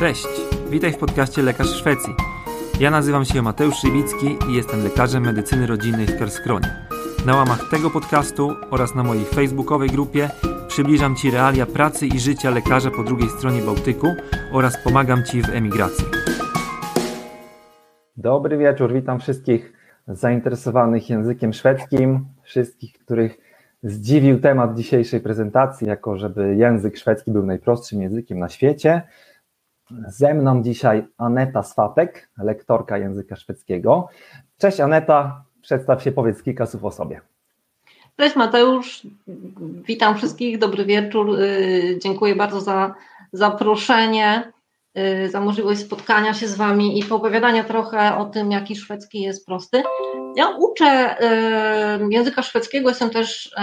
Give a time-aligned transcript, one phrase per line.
[0.00, 0.26] Cześć,
[0.70, 2.14] witaj w podcaście Lekarz Szwecji.
[2.80, 6.68] Ja nazywam się Mateusz Szybicki i jestem lekarzem medycyny rodzinnej w Karskronie.
[7.26, 10.30] Na łamach tego podcastu oraz na mojej facebookowej grupie
[10.68, 14.06] przybliżam Ci realia pracy i życia lekarza po drugiej stronie Bałtyku
[14.52, 16.04] oraz pomagam Ci w emigracji.
[18.16, 19.72] Dobry wieczór, witam wszystkich
[20.08, 23.38] zainteresowanych językiem szwedzkim, wszystkich, których
[23.82, 29.02] zdziwił temat dzisiejszej prezentacji, jako żeby język szwedzki był najprostszym językiem na świecie.
[30.08, 34.08] Ze mną dzisiaj Aneta Swatek, lektorka języka szwedzkiego.
[34.58, 37.20] Cześć Aneta, przedstaw się, powiedz kilka słów o sobie.
[38.16, 39.06] Cześć Mateusz,
[39.86, 41.40] witam wszystkich, dobry wieczór.
[41.40, 42.94] Y, dziękuję bardzo za
[43.32, 44.52] zaproszenie,
[44.98, 49.46] y, za możliwość spotkania się z Wami i poopowiadania trochę o tym, jaki szwedzki jest
[49.46, 49.82] prosty.
[50.36, 51.16] Ja uczę
[52.00, 53.54] y, języka szwedzkiego, jestem też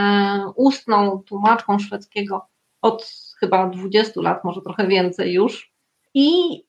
[0.55, 2.45] ustną tłumaczką szwedzkiego
[2.81, 5.77] od chyba 20 lat, może trochę więcej już.
[6.20, 6.63] I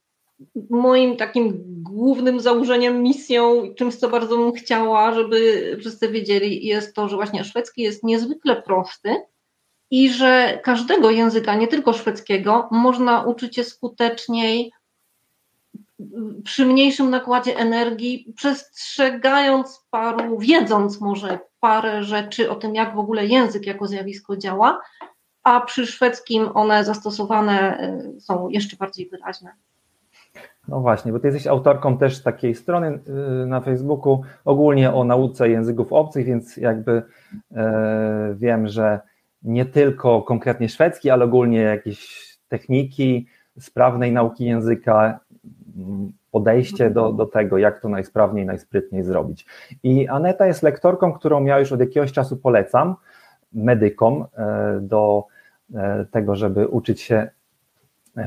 [0.70, 7.08] moim takim głównym założeniem, misją, czymś, co bardzo bym chciała, żeby wszyscy wiedzieli, jest to,
[7.08, 9.16] że właśnie szwedzki jest niezwykle prosty
[9.90, 14.72] i że każdego języka, nie tylko szwedzkiego, można uczyć się skuteczniej
[16.44, 23.26] przy mniejszym nakładzie energii, przestrzegając paru, wiedząc może parę rzeczy o tym, jak w ogóle
[23.26, 24.80] język jako zjawisko działa,
[25.48, 27.78] a przy szwedzkim one zastosowane
[28.16, 29.50] y, są jeszcze bardziej wyraźne.
[30.68, 33.00] No właśnie, bo ty jesteś autorką też takiej strony
[33.42, 37.02] y, na Facebooku ogólnie o nauce języków obcych, więc jakby
[37.52, 39.00] e, wiem, że
[39.42, 43.26] nie tylko konkretnie szwedzki, ale ogólnie jakieś techniki
[43.58, 45.20] sprawnej nauki języka,
[46.30, 49.46] podejście do, do tego, jak to najsprawniej, najsprytniej zrobić.
[49.82, 52.96] I Aneta jest lektorką, którą ja już od jakiegoś czasu polecam
[53.52, 54.26] medykom
[54.80, 55.24] do
[56.10, 57.30] tego, żeby uczyć się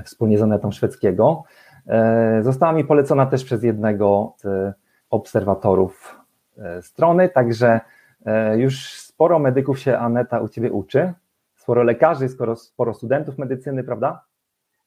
[0.03, 1.43] wspólnie z Anetą szwedzkiego.
[1.87, 4.75] E, została mi polecona też przez jednego z
[5.09, 6.19] obserwatorów
[6.57, 7.79] e, strony, także
[8.25, 11.13] e, już sporo medyków się Aneta u Ciebie uczy,
[11.55, 14.23] sporo lekarzy, sporo, sporo studentów medycyny, prawda?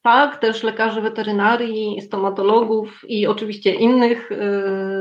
[0.02, 4.30] Tak, też lekarzy weterynarii, stomatologów i oczywiście innych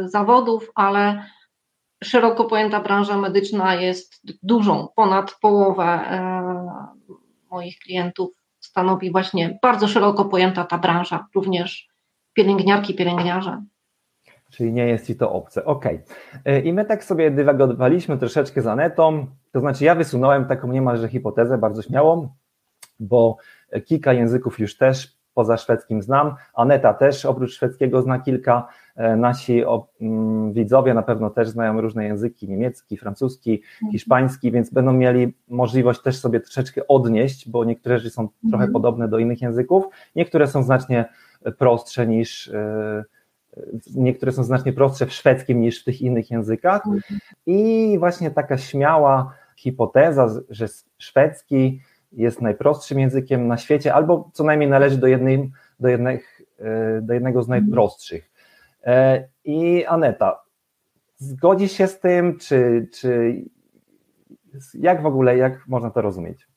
[0.06, 1.24] zawodów, ale
[2.04, 6.00] szeroko pojęta branża medyczna jest dużą, ponad połowę
[7.54, 11.88] moich klientów stanowi właśnie bardzo szeroko pojęta ta branża, również
[12.34, 13.64] pielęgniarki, pielęgniarze.
[14.52, 15.66] Czyli nie jest Ci to obce.
[15.66, 15.86] Ok.
[16.46, 21.10] E, I my tak sobie dywagowaliśmy troszeczkę z Anetą, to znaczy ja wysunąłem taką niemalże
[21.10, 22.30] hipotezę bardzo śmiałą,
[23.00, 23.38] bo
[23.86, 26.36] kilka języków już też poza szwedzkim znam.
[26.54, 28.68] Aneta też oprócz szwedzkiego zna kilka.
[28.96, 29.64] E, nasi
[30.02, 33.92] mm, widzowie na pewno też znają różne języki, niemiecki, francuski, mhm.
[33.92, 38.72] hiszpański, więc będą mieli możliwość też sobie troszeczkę odnieść, bo niektóre rzeczy są trochę mhm.
[38.72, 39.86] podobne do innych języków,
[40.16, 41.06] niektóre są znacznie
[41.58, 43.04] prostsze niż e,
[43.96, 46.86] niektóre są znacznie prostsze w szwedzkim niż w tych innych językach.
[46.88, 47.20] Mhm.
[47.46, 50.68] I właśnie taka śmiała hipoteza, że
[50.98, 51.82] szwedzki
[52.14, 57.14] jest najprostszym językiem na świecie, albo co najmniej należy do, jednej, do, jednych, e, do
[57.14, 57.64] jednego z mhm.
[57.64, 58.32] najprostszych.
[58.84, 60.44] E, I Aneta,
[61.18, 63.36] zgodzisz się z tym, czy, czy
[64.74, 66.48] jak w ogóle, jak można to rozumieć?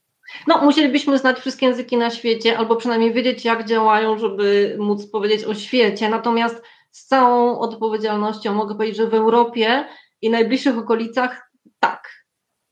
[0.46, 5.44] No, musielibyśmy znać wszystkie języki na świecie, albo przynajmniej wiedzieć, jak działają, żeby móc powiedzieć
[5.44, 6.08] o świecie.
[6.08, 9.84] Natomiast z całą odpowiedzialnością mogę powiedzieć, że w Europie
[10.22, 11.50] i najbliższych okolicach
[11.80, 12.25] tak.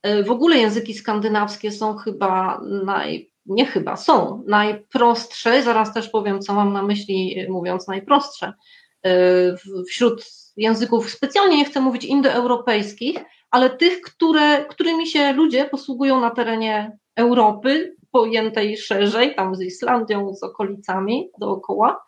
[0.05, 5.63] E, w ogóle języki skandynawskie są chyba naj, nie chyba, są najprostsze.
[5.63, 8.53] Zaraz też powiem, co mam na myśli, mówiąc najprostsze.
[9.05, 9.11] E,
[9.89, 10.25] wśród
[10.57, 13.17] języków, specjalnie nie chcę mówić indoeuropejskich,
[13.51, 20.33] ale tych, które, którymi się ludzie posługują na terenie Europy, pojętej szerzej, tam z Islandią,
[20.33, 22.05] z okolicami dookoła.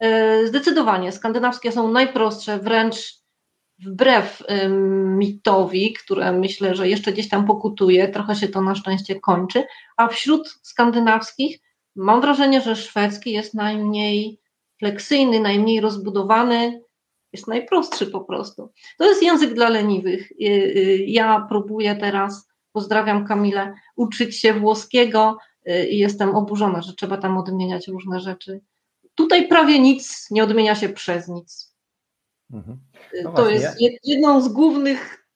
[0.00, 3.21] E, zdecydowanie skandynawskie są najprostsze, wręcz
[3.86, 4.42] wbrew
[5.16, 9.64] mitowi, które myślę, że jeszcze gdzieś tam pokutuje, trochę się to na szczęście kończy,
[9.96, 11.60] a wśród skandynawskich
[11.96, 14.40] mam wrażenie, że szwedzki jest najmniej
[14.78, 16.82] fleksyjny, najmniej rozbudowany,
[17.32, 18.72] jest najprostszy po prostu.
[18.98, 20.32] To jest język dla leniwych.
[20.32, 26.92] Y, y, ja próbuję teraz pozdrawiam Kamilę, uczyć się włoskiego y, i jestem oburzona, że
[26.92, 28.60] trzeba tam odmieniać różne rzeczy.
[29.14, 31.71] Tutaj prawie nic nie odmienia się przez nic.
[32.52, 32.78] Mhm.
[33.14, 33.60] Y, no to właśnie.
[33.60, 35.26] jest jedną z głównych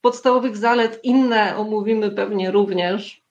[0.00, 3.26] podstawowych zalet, inne omówimy pewnie również.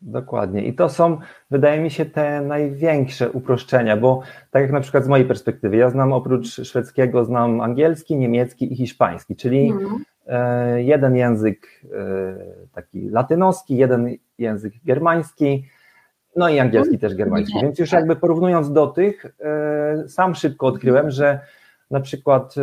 [0.00, 0.64] Dokładnie.
[0.64, 1.18] I to są,
[1.50, 5.90] wydaje mi się, te największe uproszczenia, bo tak jak na przykład z mojej perspektywy, ja
[5.90, 10.04] znam oprócz szwedzkiego, znam angielski, niemiecki i hiszpański, czyli mhm.
[10.28, 15.64] E, jeden język e, taki latynoski, jeden język germański
[16.36, 17.60] No i angielski też germański.
[17.62, 19.26] Więc już jakby porównując do tych,
[20.08, 21.40] sam szybko odkryłem, że
[21.90, 22.54] na przykład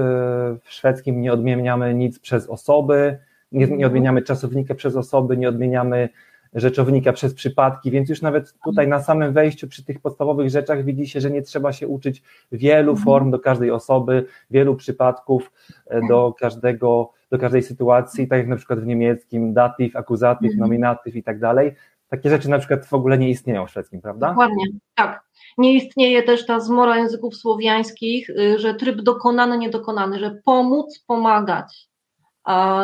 [0.64, 3.18] w szwedzkim nie odmieniamy nic przez osoby,
[3.52, 6.10] nie, nie odmieniamy czasownika przez osoby, nie odmieniamy
[6.56, 11.08] rzeczownika przez przypadki, więc już nawet tutaj na samym wejściu przy tych podstawowych rzeczach widzi
[11.08, 13.06] się, że nie trzeba się uczyć wielu mhm.
[13.06, 15.52] form do każdej osoby, wielu przypadków
[15.88, 20.60] e, do każdego, do każdej sytuacji, tak jak na przykład w niemieckim datyw, akuzatyw, mhm.
[20.60, 21.72] nominatyw i tak dalej.
[22.14, 24.30] Takie rzeczy na przykład w ogóle nie istnieją w szwedzkim, prawda?
[24.30, 24.66] Dokładnie,
[24.96, 25.24] tak.
[25.58, 31.88] Nie istnieje też ta zmora języków słowiańskich, y, że tryb dokonany, niedokonany, że pomóc, pomagać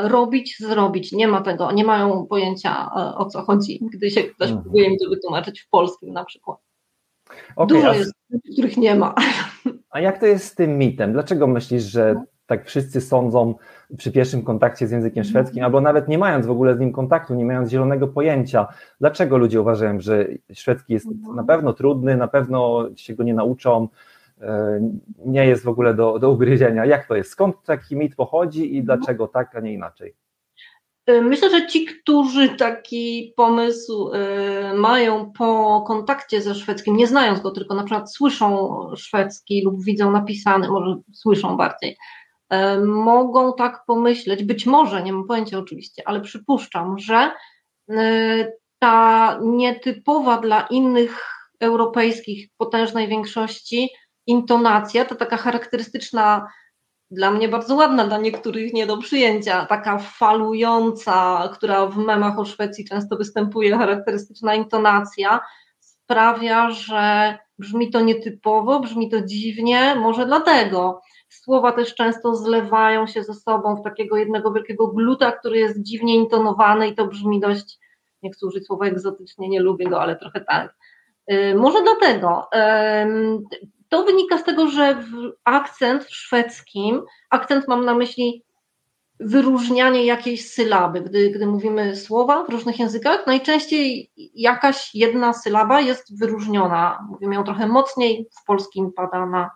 [0.04, 1.12] robić, zrobić.
[1.12, 4.62] Nie ma tego, nie mają pojęcia e, o co chodzi, gdy się ktoś mhm.
[4.62, 6.58] próbuje mi to wytłumaczyć w polskim na przykład.
[7.56, 8.14] Okay, Dużo jest,
[8.54, 9.16] których nie ma.
[9.90, 11.14] A jak to jest z tym mitem?
[11.14, 12.24] Dlaczego myślisz, że no.
[12.50, 13.56] Tak wszyscy sądzą
[13.98, 15.32] przy pierwszym kontakcie z językiem mhm.
[15.32, 18.68] szwedzkim, albo nawet nie mając w ogóle z nim kontaktu, nie mając zielonego pojęcia,
[19.00, 21.36] dlaczego ludzie uważają, że szwedzki jest mhm.
[21.36, 23.88] na pewno trudny, na pewno się go nie nauczą,
[24.42, 24.80] E,
[25.26, 26.86] nie jest w ogóle do, do ugryzienia.
[26.86, 27.32] Jak to jest?
[27.32, 30.16] Skąd taki mit pochodzi i dlaczego tak, a nie inaczej?
[31.06, 37.40] E, myślę, że ci, którzy taki pomysł e, mają po kontakcie ze szwedzkim, nie znając
[37.40, 41.98] go, tylko na przykład słyszą szwedzki lub widzą napisany, może słyszą bardziej,
[42.86, 47.32] mogą tak pomyśleć, być może, nie mam pojęcia oczywiście, ale przypuszczam, że
[48.80, 51.26] ta nietypowa dla innych
[51.60, 53.90] europejskich potężnej większości
[54.28, 56.48] intonacja to taka charakterystyczna,
[57.12, 62.46] dla mnie bardzo ładna, dla niektórych nie do przyjęcia, taka falująca, która w memach o
[62.46, 65.40] Szwecji często występuje, charakterystyczna intonacja,
[65.80, 71.02] sprawia, że brzmi to nietypowo, brzmi to dziwnie, może dlatego.
[71.30, 76.16] Słowa też często zlewają się ze sobą w takiego jednego wielkiego gluta, który jest dziwnie
[76.16, 77.80] intonowany i to brzmi dość,
[78.24, 80.76] nie chcę użyć słowa egzotycznie, nie lubię go, ale trochę tak.
[81.32, 82.50] Y, może dlatego.
[83.90, 88.44] To wynika z tego, że w akcent w szwedzkim, akcent mam na myśli
[89.20, 91.02] wyróżnianie jakiejś sylaby.
[91.02, 97.08] Gdy, gdy mówimy słowa w różnych językach, najczęściej jakaś jedna sylaba jest wyróżniona.
[97.10, 99.52] Mówimy ją trochę mocniej, w polskim pada na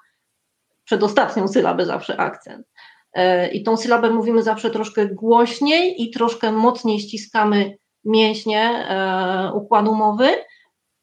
[0.85, 2.67] przedostatnią sylabę zawsze akcent.
[3.13, 9.95] E, I tą sylabę mówimy zawsze troszkę głośniej i troszkę mocniej ściskamy mięśnie e, układu
[9.95, 10.29] mowy,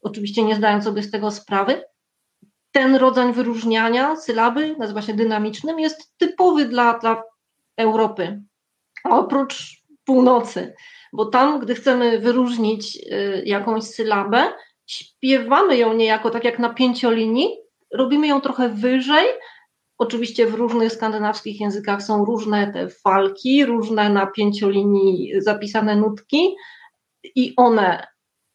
[0.01, 1.83] oczywiście nie zdając sobie z tego sprawy
[2.71, 7.23] ten rodzaj wyróżniania sylaby, nazywa się dynamicznym, jest typowy dla, dla
[7.77, 8.41] Europy,
[9.03, 10.75] oprócz północy,
[11.13, 14.53] bo tam, gdy chcemy wyróżnić y, jakąś sylabę,
[14.87, 17.57] śpiewamy ją niejako tak jak na pięciolinii,
[17.93, 19.25] robimy ją trochę wyżej.
[20.01, 26.55] Oczywiście w różnych skandynawskich językach są różne te falki, różne na pięciolinii zapisane nutki
[27.35, 28.07] i one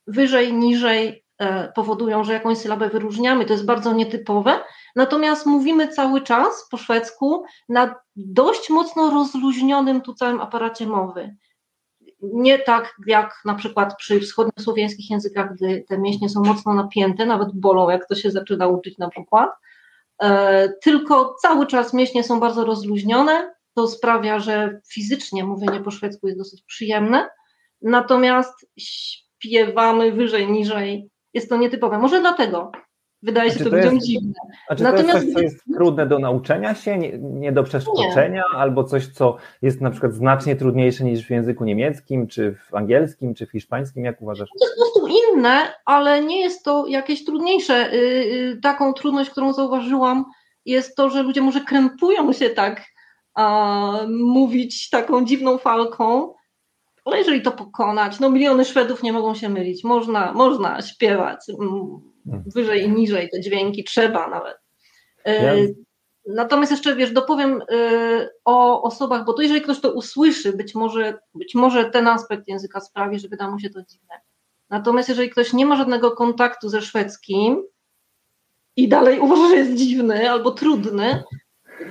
[0.06, 4.60] wyżej, niżej E, powodują, że jakąś sylabę wyróżniamy, to jest bardzo nietypowe.
[4.96, 11.37] Natomiast mówimy cały czas po szwedzku na dość mocno rozluźnionym tu całym aparacie mowy.
[12.22, 17.49] Nie tak jak na przykład przy wschodniosłowiańskich językach, gdy te mięśnie są mocno napięte, nawet
[17.54, 19.50] bolą, jak to się zaczyna uczyć na przykład.
[20.22, 23.54] E, tylko cały czas mięśnie są bardzo rozluźnione.
[23.74, 27.28] To sprawia, że fizycznie mówienie po szwedzku jest dosyć przyjemne.
[27.82, 31.98] Natomiast śpiewamy wyżej, niżej jest to nietypowe.
[31.98, 32.72] Może dlatego
[33.22, 34.32] wydaje się to, to ludziom jest, dziwne.
[34.68, 37.62] A czy Natomiast to jest coś, co jest trudne do nauczenia się, nie, nie do
[37.62, 38.58] przeskoczenia, nie.
[38.58, 43.35] albo coś, co jest na przykład znacznie trudniejsze niż w języku niemieckim, czy w angielskim,
[43.35, 44.49] czy w hiszpańskim, jak uważasz?
[44.58, 47.92] To jest po prostu inne, ale nie jest to jakieś trudniejsze.
[47.92, 50.25] Y, y, taką trudność, którą zauważyłam,
[50.64, 52.82] jest to, że ludzie może krępują się tak
[53.35, 56.35] a, mówić taką dziwną falką,
[57.06, 59.84] ale jeżeli to pokonać, no miliony Szwedów nie mogą się mylić.
[59.84, 62.00] Można, można śpiewać mm,
[62.54, 64.56] wyżej i niżej te dźwięki, trzeba nawet.
[65.26, 65.56] E.
[66.26, 71.18] Natomiast jeszcze, wiesz, dopowiem e, o osobach, bo to jeżeli ktoś to usłyszy, być może,
[71.34, 74.20] być może ten aspekt języka sprawi, że wyda mu się to dziwne.
[74.70, 77.62] Natomiast jeżeli ktoś nie ma żadnego kontaktu ze szwedzkim
[78.76, 81.25] i dalej uważa, że jest dziwny albo trudny,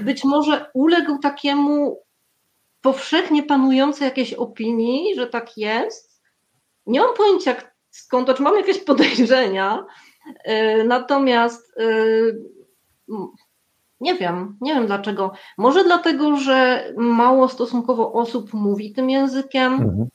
[0.01, 2.04] być może uległ takiemu
[2.85, 6.21] powszechnie panującej jakiejś opinii, że tak jest.
[6.85, 7.55] Nie mam pojęcia
[7.89, 9.85] skąd to, czy mam jakieś podejrzenia,
[10.27, 12.43] y, natomiast y,
[13.99, 15.31] nie wiem, nie wiem dlaczego.
[15.57, 19.73] Może dlatego, że mało stosunkowo osób mówi tym językiem.
[19.73, 20.07] Mhm.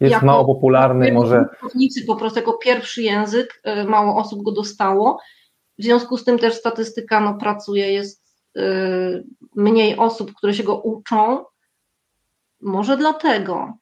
[0.00, 1.44] Jest jako, mało popularny, może.
[2.06, 5.18] Po prostu jako pierwszy język, y, mało osób go dostało.
[5.78, 8.20] W związku z tym też statystyka no, pracuje, jest
[9.56, 11.44] mniej osób, które się go uczą,
[12.60, 13.72] może dlatego.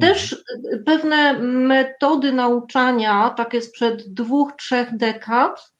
[0.00, 0.44] Też
[0.86, 5.72] pewne metody nauczania, takie sprzed dwóch, trzech dekad,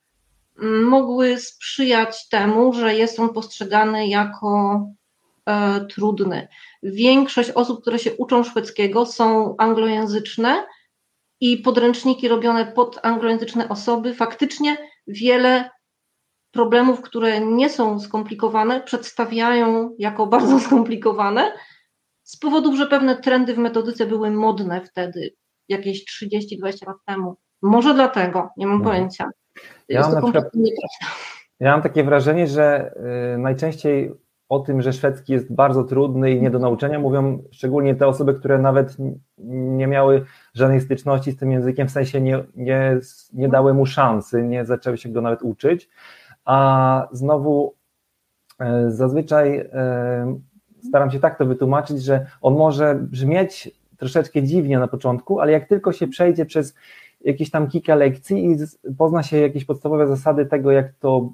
[0.85, 4.81] mogły sprzyjać temu, że jest on postrzegany jako
[5.47, 6.49] e, trudny.
[6.83, 10.67] Większość osób, które się uczą szwedzkiego, są anglojęzyczne
[11.41, 15.71] i podręczniki robione pod anglojęzyczne osoby faktycznie wiele
[16.51, 21.53] problemów, które nie są skomplikowane, przedstawiają jako bardzo skomplikowane,
[22.33, 25.31] z powodów, że pewne trendy w metodyce były modne wtedy,
[25.69, 27.37] jakieś 30-20 lat temu.
[27.63, 28.85] Może dlatego, nie mam no.
[28.85, 29.31] pojęcia.
[29.89, 30.45] Ja mam, przykład,
[31.61, 32.95] ja mam takie wrażenie, że
[33.35, 34.13] y, najczęściej
[34.49, 38.35] o tym, że szwedzki jest bardzo trudny i nie do nauczenia, mówią szczególnie te osoby,
[38.35, 38.97] które nawet
[39.39, 40.25] nie miały
[40.55, 42.99] żadnej styczności z tym językiem, w sensie nie, nie,
[43.33, 45.89] nie dały mu szansy, nie zaczęły się go nawet uczyć,
[46.45, 47.75] a znowu
[48.61, 50.41] e, zazwyczaj e,
[50.89, 55.69] staram się tak to wytłumaczyć, że on może brzmieć troszeczkę dziwnie na początku, ale jak
[55.69, 56.75] tylko się przejdzie przez
[57.25, 58.57] jakieś tam kilka lekcji i
[58.99, 61.29] pozna się jakieś podstawowe zasady tego, jak to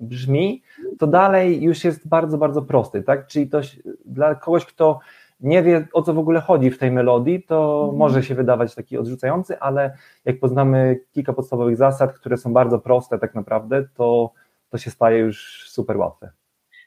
[0.00, 0.62] brzmi,
[0.98, 3.26] to dalej już jest bardzo, bardzo prosty, tak?
[3.26, 3.60] Czyli to
[4.04, 5.00] dla kogoś, kto
[5.40, 7.98] nie wie o co w ogóle chodzi w tej melodii, to mhm.
[7.98, 13.18] może się wydawać taki odrzucający, ale jak poznamy kilka podstawowych zasad, które są bardzo proste
[13.18, 14.32] tak naprawdę, to,
[14.70, 16.30] to się staje już super łatwe.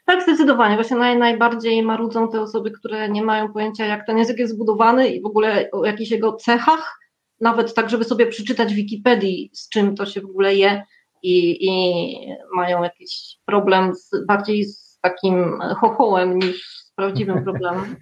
[0.05, 0.75] Tak, zdecydowanie.
[0.75, 5.09] Właśnie naj, najbardziej marudzą te osoby, które nie mają pojęcia, jak ten język jest zbudowany
[5.09, 6.99] i w ogóle o jakichś jego cechach,
[7.41, 10.83] nawet tak, żeby sobie przeczytać w Wikipedii, z czym to się w ogóle je
[11.23, 11.93] i, i
[12.55, 17.85] mają jakiś problem z, bardziej z takim chochołem niż z prawdziwym problemem.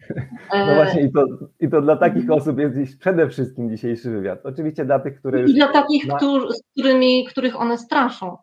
[0.53, 1.25] No właśnie i to,
[1.59, 4.39] i to dla takich osób jest dziś przede wszystkim dzisiejszy wywiad.
[4.43, 5.43] Oczywiście dla tych, które.
[5.43, 6.17] I dla takich, ma...
[6.17, 8.37] którzy, z którymi, których one straszą.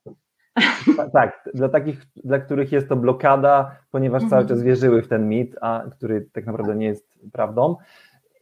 [1.13, 5.57] Tak, dla takich, dla których jest to blokada, ponieważ cały czas wierzyły w ten mit,
[5.61, 7.77] a który tak naprawdę nie jest prawdą.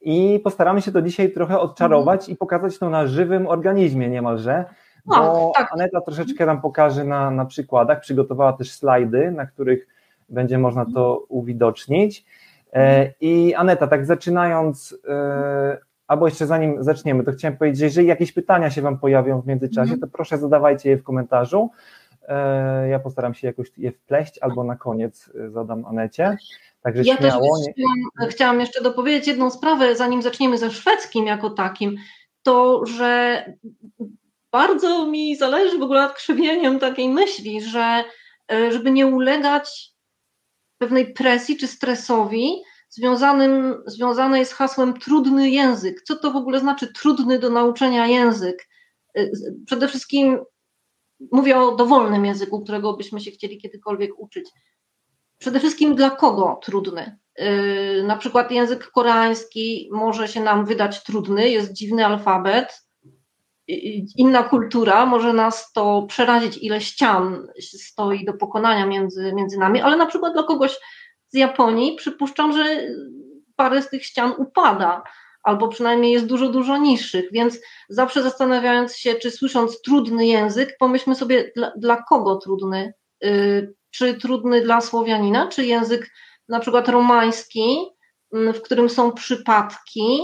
[0.03, 4.65] I postaramy się to dzisiaj trochę odczarować i pokazać to na żywym organizmie niemalże,
[5.07, 5.73] bo tak.
[5.73, 9.87] Aneta troszeczkę nam pokaże na, na przykładach, przygotowała też slajdy, na których
[10.29, 12.25] będzie można to uwidocznić.
[12.73, 18.07] E, I Aneta, tak zaczynając, e, albo jeszcze zanim zaczniemy, to chciałem powiedzieć, że jeżeli
[18.07, 21.71] jakieś pytania się Wam pojawią w międzyczasie, to proszę zadawajcie je w komentarzu.
[22.29, 26.37] E, ja postaram się jakoś je wpleść, albo na koniec zadam Anecie.
[26.83, 31.51] Także ja śmiało, też chciałam, chciałam jeszcze dopowiedzieć jedną sprawę, zanim zaczniemy ze szwedzkim jako
[31.51, 31.97] takim,
[32.43, 33.45] to że
[34.53, 38.05] bardzo mi zależy w ogóle nad krzywieniem takiej myśli, że
[38.53, 39.93] e, żeby nie ulegać
[40.79, 46.03] pewnej presji czy stresowi związanym, związane jest hasłem trudny język.
[46.03, 48.69] Co to w ogóle znaczy trudny do nauczenia język?
[49.15, 49.27] E,
[49.67, 50.39] przede wszystkim
[51.33, 54.51] mówię o dowolnym języku, którego byśmy się chcieli kiedykolwiek uczyć.
[55.39, 57.19] Przede wszystkim dla kogo trudny?
[57.39, 62.89] Yy, na przykład język koreański może się nam wydać trudny, jest dziwny alfabet,
[64.17, 69.97] inna kultura, może nas to przerazić, ile ścian stoi do pokonania między, między nami, ale
[69.97, 70.77] na przykład dla kogoś
[71.29, 72.65] z Japonii przypuszczam, że
[73.57, 75.03] parę z tych ścian upada,
[75.43, 77.59] albo przynajmniej jest dużo, dużo niższych, więc
[77.89, 84.15] zawsze zastanawiając się, czy słysząc trudny język, pomyślmy sobie, dla, dla kogo trudny, yy, czy
[84.15, 86.11] trudny dla Słowianina, czy język
[86.49, 87.79] na przykład romański,
[88.33, 90.21] mm, w którym są przypadki,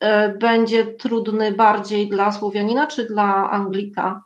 [0.00, 4.22] e, będzie trudny bardziej dla Słowianina, czy dla Anglika,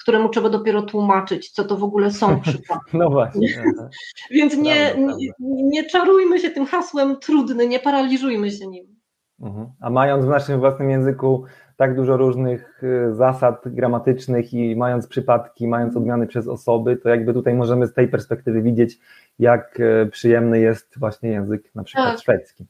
[0.00, 2.98] któremu trzeba dopiero tłumaczyć, co to w ogóle są przypadki.
[2.98, 3.48] No właśnie.
[4.30, 8.96] Więc nie, nie, nie czarujmy się tym hasłem trudny, nie paraliżujmy się nim.
[9.40, 9.66] Mhm.
[9.80, 11.44] A mając w naszym własnym języku
[11.76, 17.34] tak dużo różnych y, zasad gramatycznych i mając przypadki, mając odmiany przez osoby, to jakby
[17.34, 18.98] tutaj możemy z tej perspektywy widzieć,
[19.38, 22.20] jak y, przyjemny jest właśnie język na przykład tak.
[22.20, 22.66] szwedzki.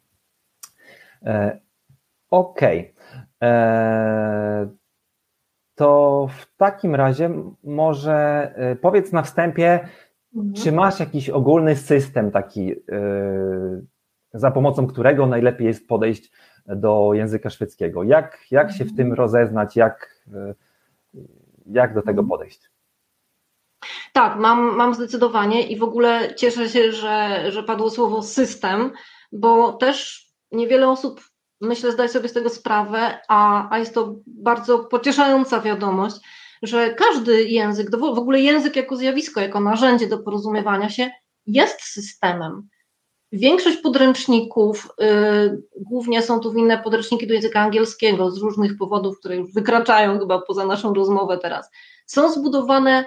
[1.22, 1.58] E,
[2.30, 2.92] okej.
[3.40, 4.76] Okay.
[5.76, 7.30] To w takim razie
[7.64, 9.88] może y, powiedz na wstępie,
[10.37, 10.54] mhm.
[10.54, 12.75] czy masz jakiś ogólny system taki,
[14.35, 16.33] za pomocą którego najlepiej jest podejść
[16.66, 18.02] do języka szwedzkiego.
[18.02, 20.25] Jak, jak się w tym rozeznać, jak,
[21.66, 22.71] jak do tego podejść?
[24.12, 28.90] Tak, mam, mam zdecydowanie i w ogóle cieszę się, że, że padło słowo system,
[29.33, 31.21] bo też niewiele osób,
[31.60, 36.16] myślę, zdaje sobie z tego sprawę, a, a jest to bardzo pocieszająca wiadomość,
[36.62, 41.10] że każdy język, w ogóle język jako zjawisko, jako narzędzie do porozumiewania się,
[41.46, 42.68] jest systemem.
[43.32, 49.36] Większość podręczników, y, głównie są tu winne podręczniki do języka angielskiego z różnych powodów, które
[49.36, 51.70] już wykraczają chyba poza naszą rozmowę teraz,
[52.06, 53.04] są zbudowane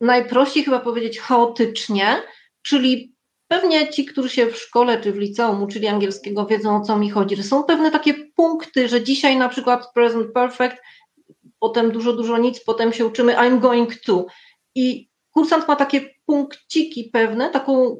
[0.00, 2.22] najprościej chyba powiedzieć chaotycznie,
[2.62, 3.13] czyli
[3.54, 7.10] pewnie ci, którzy się w szkole czy w liceum uczyli angielskiego, wiedzą o co mi
[7.10, 10.76] chodzi, są pewne takie punkty, że dzisiaj na przykład present perfect,
[11.58, 14.26] potem dużo, dużo nic, potem się uczymy I'm going to.
[14.74, 17.96] I kursant ma takie punkciki pewne, taką,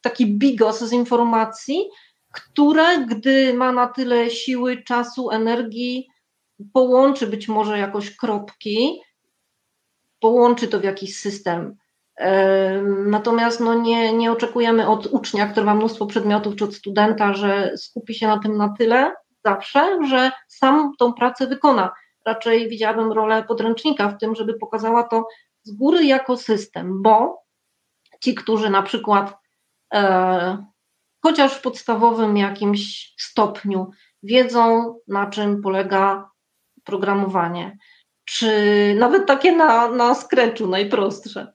[0.00, 1.88] taki bigos z informacji,
[2.32, 6.08] które, gdy ma na tyle siły, czasu, energii,
[6.72, 9.00] połączy być może jakoś kropki,
[10.20, 11.76] połączy to w jakiś system.
[13.06, 17.72] Natomiast no nie, nie oczekujemy od ucznia, który ma mnóstwo przedmiotów, czy od studenta, że
[17.76, 21.92] skupi się na tym na tyle zawsze, że sam tą pracę wykona.
[22.26, 25.28] Raczej widziałabym rolę podręcznika w tym, żeby pokazała to
[25.62, 27.42] z góry jako system, bo
[28.20, 29.36] ci, którzy na przykład
[29.94, 30.64] e,
[31.22, 33.90] chociaż w podstawowym jakimś stopniu
[34.22, 36.30] wiedzą, na czym polega
[36.84, 37.78] programowanie,
[38.24, 38.50] czy
[38.98, 41.52] nawet takie na, na Scratchu najprostsze,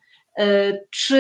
[0.89, 1.17] czy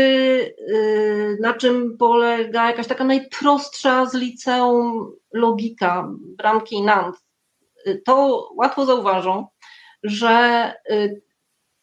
[0.67, 7.15] e, na czym polega jakaś taka najprostsza z liceum logika, bramki i NAND,
[7.85, 9.47] e, to łatwo zauważą,
[10.03, 10.73] że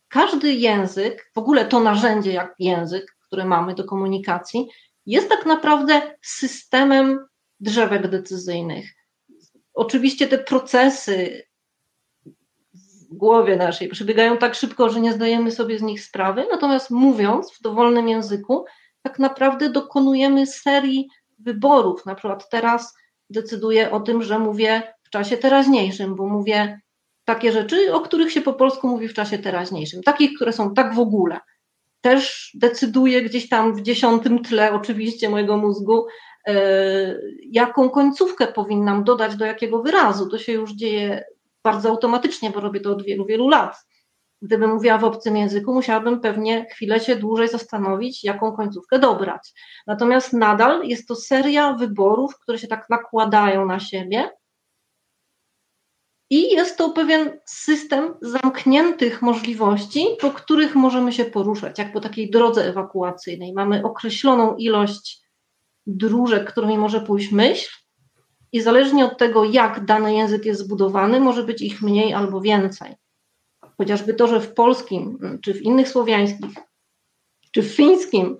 [0.08, 4.68] każdy język, w ogóle to narzędzie jak język, które mamy do komunikacji,
[5.06, 7.26] jest tak naprawdę systemem
[7.60, 8.94] drzewek decyzyjnych.
[9.74, 11.46] Oczywiście te procesy
[13.10, 17.52] w głowie naszej przebiegają tak szybko, że nie zdajemy sobie z nich sprawy, natomiast mówiąc
[17.52, 18.64] w dowolnym języku,
[19.02, 21.08] tak naprawdę dokonujemy serii
[21.38, 22.06] wyborów.
[22.06, 22.94] Na przykład teraz
[23.30, 26.80] decyduję o tym, że mówię w czasie teraźniejszym, bo mówię
[27.24, 30.94] takie rzeczy, o których się po polsku mówi w czasie teraźniejszym, takich, które są tak
[30.94, 31.40] w ogóle
[32.06, 36.06] też decyduje gdzieś tam w dziesiątym tle oczywiście mojego mózgu,
[36.46, 36.54] e,
[37.50, 40.28] jaką końcówkę powinnam dodać do jakiego wyrazu.
[40.28, 41.24] To się już dzieje
[41.66, 43.76] bardzo automatycznie, bo robię to od wielu, wielu lat.
[44.42, 49.52] Gdybym mówiła w obcym języku, musiałabym pewnie chwilę się dłużej zastanowić, jaką końcówkę dobrać.
[49.86, 54.30] Natomiast nadal jest to seria wyborów, które się tak nakładają na siebie
[56.30, 62.30] i jest to pewien system zamkniętych możliwości, po których możemy się poruszać, jak po takiej
[62.30, 63.52] drodze ewakuacyjnej.
[63.52, 65.22] Mamy określoną ilość
[65.86, 67.85] dróżek, którymi może pójść myśl,
[68.56, 72.94] i zależnie od tego, jak dany język jest zbudowany, może być ich mniej albo więcej.
[73.78, 76.54] Chociażby to, że w polskim, czy w innych słowiańskich,
[77.52, 78.38] czy w fińskim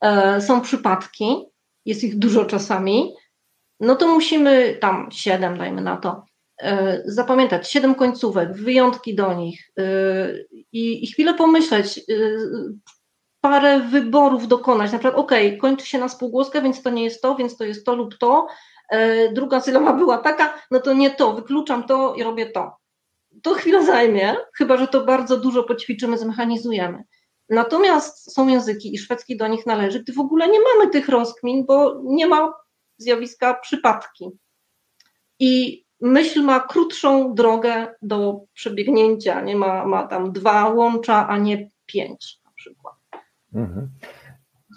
[0.00, 1.44] e, są przypadki,
[1.84, 3.14] jest ich dużo czasami,
[3.80, 6.28] no to musimy tam siedem, dajmy na to,
[6.62, 9.82] E, zapamiętać siedem końcówek, wyjątki do nich e,
[10.72, 12.02] i, i chwilę pomyśleć, e,
[13.40, 17.34] parę wyborów dokonać, na przykład ok, kończy się na spółgłoskę, więc to nie jest to,
[17.34, 18.46] więc to jest to lub to,
[19.32, 22.76] druga sylaba była taka, no to nie to, wykluczam to i robię to.
[23.42, 27.04] To chwilę zajmie, chyba że to bardzo dużo poćwiczymy, zmechanizujemy.
[27.48, 31.66] Natomiast są języki i szwedzki do nich należy, gdy w ogóle nie mamy tych rozkmin,
[31.66, 32.52] bo nie ma
[32.96, 34.30] zjawiska przypadki.
[35.38, 41.70] I myśl ma krótszą drogę do przebiegnięcia, nie ma, ma tam dwa łącza, a nie
[41.86, 42.94] pięć na przykład.
[43.54, 43.90] Mhm.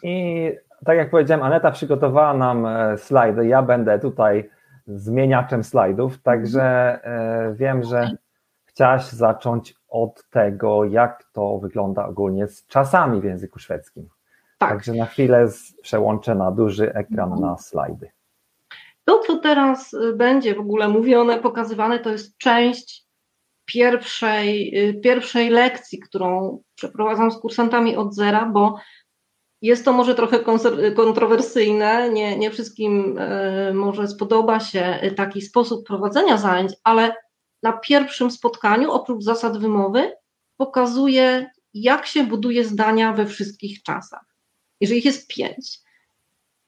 [0.04, 0.52] I
[0.86, 3.48] tak jak powiedziałem, Aneta przygotowała nam e, slajdy.
[3.48, 4.50] Ja będę tutaj
[4.88, 8.10] zmieniaczem slajdów, także e, wiem, że
[8.66, 14.10] chciałaś zacząć od tego, jak to wygląda ogólnie z czasami w języku szwedzkim.
[14.58, 14.70] Tak.
[14.70, 15.48] Także na chwilę
[15.82, 18.12] przełączę na duży ekran na slajdy.
[19.06, 23.06] To, co teraz y, będzie w ogóle mówione, pokazywane, to jest część
[23.66, 28.76] pierwszej, y, pierwszej lekcji, którą przeprowadzam z kursantami od zera, bo
[29.62, 30.40] jest to może trochę
[30.96, 37.16] kontrowersyjne, nie, nie wszystkim y, może spodoba się taki sposób prowadzenia zajęć, ale
[37.64, 40.14] na pierwszym spotkaniu, oprócz zasad wymowy,
[40.58, 44.26] pokazuje, jak się buduje zdania we wszystkich czasach.
[44.80, 45.80] Jeżeli ich jest pięć.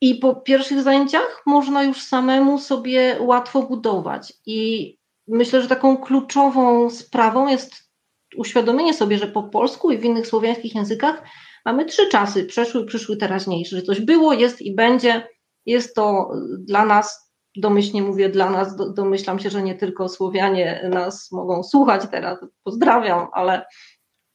[0.02, 4.34] I po pierwszych zajęciach można już samemu sobie łatwo budować.
[4.46, 7.90] I myślę, że taką kluczową sprawą jest
[8.38, 11.24] uświadomienie sobie, że po polsku i w innych słowiańskich językach
[11.66, 13.76] mamy trzy czasy: przeszły, przyszły, teraźniejszy.
[13.76, 15.28] Że coś było, jest i będzie.
[15.66, 21.32] Jest to dla nas, domyślnie mówię dla nas, domyślam się, że nie tylko Słowianie nas
[21.32, 23.66] mogą słuchać teraz, pozdrawiam, ale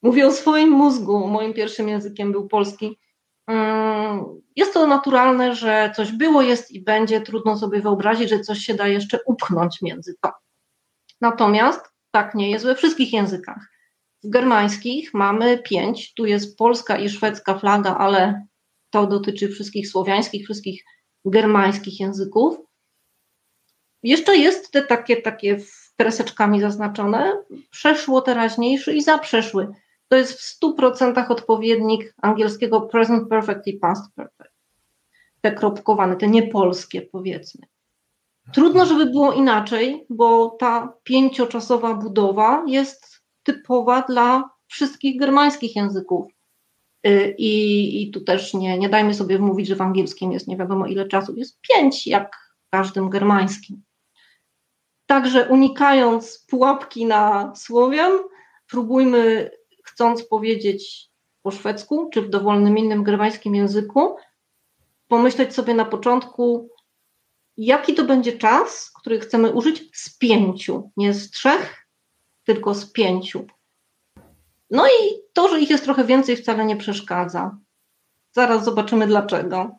[0.03, 1.27] mówię o swoim mózgu.
[1.27, 2.99] Moim pierwszym językiem był polski
[3.49, 4.25] Mm,
[4.57, 7.21] jest to naturalne, że coś było, jest i będzie.
[7.21, 10.33] Trudno sobie wyobrazić, że coś się da jeszcze upchnąć między to.
[11.21, 13.78] Natomiast tak nie jest we wszystkich językach.
[14.25, 18.47] W germańskich mamy pięć, tu jest polska i szwedzka flaga, ale
[18.91, 20.85] to dotyczy wszystkich słowiańskich, wszystkich
[21.25, 22.57] germańskich języków.
[24.03, 25.59] Jeszcze jest te takie, takie
[25.97, 29.69] kreseczkami zaznaczone, przeszło teraźniejszy i zaprzeszły
[30.09, 34.55] to jest w 100% odpowiednik angielskiego present perfect i past perfect.
[35.41, 37.67] te kropkowane, te niepolskie powiedzmy.
[38.53, 43.08] Trudno, żeby było inaczej, bo ta pięcioczasowa budowa jest
[43.49, 46.27] typowa dla wszystkich germańskich języków.
[47.07, 50.57] Y, I, I tu też nie, nie dajmy sobie wmówić, że w angielskim jest nie
[50.57, 51.37] wiadomo ile czasu.
[51.37, 53.83] Jest pięć, jak w każdym germańskim.
[55.07, 58.13] Także unikając pułapki na Słowian,
[58.67, 59.51] próbujmy,
[59.85, 61.11] chcąc powiedzieć
[61.43, 64.17] po szwedzku, czy w dowolnym innym germańskim języku,
[65.09, 66.69] pomyśleć sobie na początku,
[67.57, 71.88] jaki to będzie czas, który chcemy użyć z pięciu, nie z trzech,
[72.49, 73.47] tylko z pięciu.
[74.71, 77.57] No i to, że ich jest trochę więcej, wcale nie przeszkadza.
[78.33, 79.71] Zaraz zobaczymy dlaczego.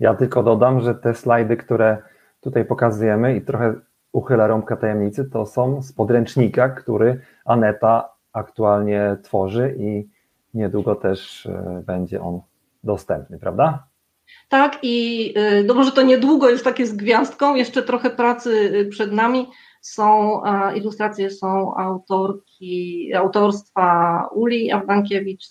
[0.00, 2.02] Ja tylko dodam, że te slajdy, które
[2.40, 3.74] tutaj pokazujemy i trochę
[4.12, 10.08] uchylę rąbka tajemnicy, to są z podręcznika, który Aneta aktualnie tworzy i
[10.54, 12.40] niedługo też e, będzie on
[12.84, 13.86] dostępny, prawda?
[14.48, 18.88] Tak, i y, no może to niedługo jest takie z gwiazdką, jeszcze trochę pracy y,
[18.88, 19.46] przed nami.
[19.80, 20.42] Są
[20.74, 25.44] ilustracje, są autorki, autorstwa Uli Awdankiewicz,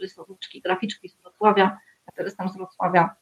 [0.00, 3.16] rysowniczki, graficzki z Wrocławia, ja też jestem z Wrocławia,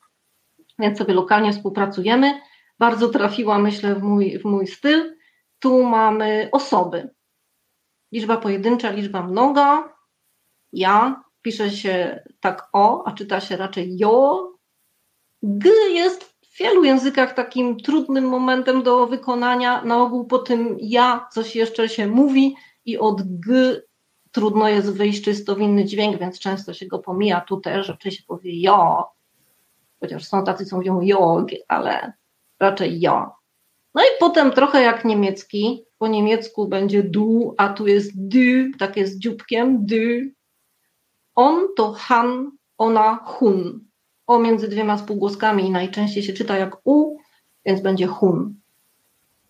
[0.79, 2.41] więc sobie lokalnie współpracujemy.
[2.79, 5.17] Bardzo trafiła, myślę, w mój, w mój styl.
[5.59, 7.11] Tu mamy osoby.
[8.13, 9.95] Liczba pojedyncza, liczba mnoga.
[10.73, 14.47] Ja pisze się tak o, a czyta się raczej jo,
[15.43, 16.30] G jest
[16.61, 19.85] wielu językach takim trudnym momentem do wykonania.
[19.85, 23.81] Na ogół po tym ja coś jeszcze się mówi i od G
[24.33, 27.41] trudno jest wyjść czysto w inny dźwięk, więc często się go pomija.
[27.41, 29.09] Tu też raczej się powie jo,
[30.01, 32.13] chociaż są tacy, co mówią jog, ale
[32.61, 33.31] raczej jo.
[33.95, 39.07] No i potem trochę jak niemiecki, po niemiecku będzie du, a tu jest du, takie
[39.07, 40.31] z dzióbkiem, du.
[41.35, 43.90] On to han, ona hun
[44.31, 47.19] o między dwiema spółgłoskami najczęściej się czyta jak u,
[47.67, 48.55] więc będzie hun.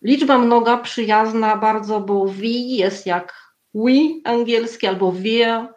[0.01, 5.67] Liczba mnoga przyjazna bardzo, bo wi jest jak we angielski albo wir.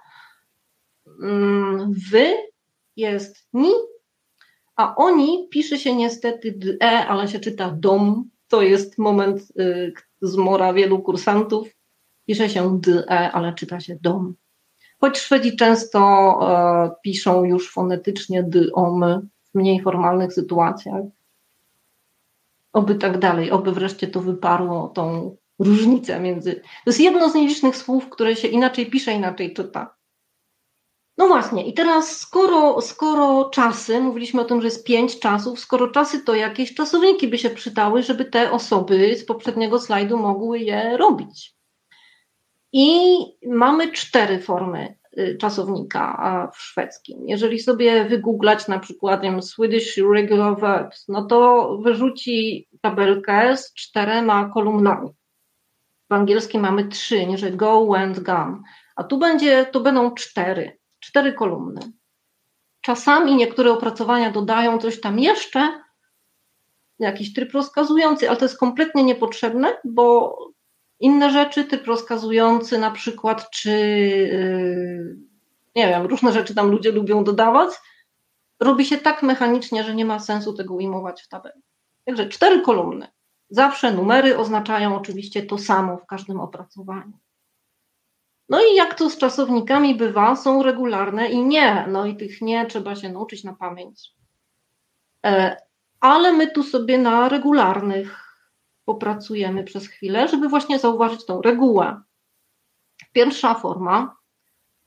[1.23, 2.35] Mm, wy
[2.97, 3.71] jest ni,
[4.77, 8.31] a oni pisze się niestety e, ale się czyta dom.
[8.49, 11.69] To jest moment y, zmora wielu kursantów.
[12.27, 14.35] Pisze się de, ale czyta się dom
[15.05, 21.03] choć Szwedzi często e, piszą już fonetycznie dy, omy w mniej formalnych sytuacjach.
[22.73, 26.55] Oby tak dalej, oby wreszcie to wyparło tą różnicę między.
[26.55, 29.95] To jest jedno z nielicznych słów, które się inaczej pisze, inaczej czyta.
[31.19, 35.89] No właśnie, i teraz skoro, skoro czasy, mówiliśmy o tym, że jest pięć czasów, skoro
[35.89, 40.97] czasy to jakieś czasowniki by się przydały, żeby te osoby z poprzedniego slajdu mogły je
[40.97, 41.54] robić.
[42.77, 47.29] I mamy cztery formy y, czasownika w szwedzkim.
[47.29, 55.11] Jeżeli sobie wygooglać na przykład Swedish Regular Verbs, no to wyrzuci tabelkę z czterema kolumnami.
[56.11, 58.63] W angielskim mamy trzy, nie że go, went, gone.
[58.97, 61.81] A tu będzie, to będą cztery, cztery kolumny.
[62.81, 65.85] Czasami niektóre opracowania dodają coś tam jeszcze,
[66.99, 70.37] jakiś tryb rozkazujący, ale to jest kompletnie niepotrzebne, bo
[71.05, 75.17] inne rzeczy, typ rozkazujący na przykład, czy yy,
[75.77, 77.71] nie wiem, różne rzeczy tam ludzie lubią dodawać,
[78.61, 81.63] robi się tak mechanicznie, że nie ma sensu tego ujmować w tabeli.
[82.05, 83.09] Także cztery kolumny.
[83.51, 87.19] Zawsze numery oznaczają oczywiście to samo w każdym opracowaniu.
[88.49, 91.87] No i jak to z czasownikami bywa, są regularne i nie.
[91.89, 94.11] No i tych nie trzeba się nauczyć na pamięć.
[95.27, 95.57] E,
[96.01, 98.24] ale my tu sobie na regularnych
[98.85, 102.01] popracujemy przez chwilę, żeby właśnie zauważyć tą regułę.
[103.13, 104.17] Pierwsza forma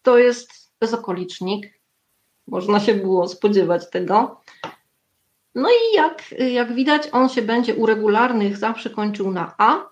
[0.02, 1.80] to jest bezokolicznik.
[2.48, 4.42] Można się było spodziewać tego.
[5.56, 9.90] No i jak, jak widać, on się będzie u regularnych zawsze kończył na A.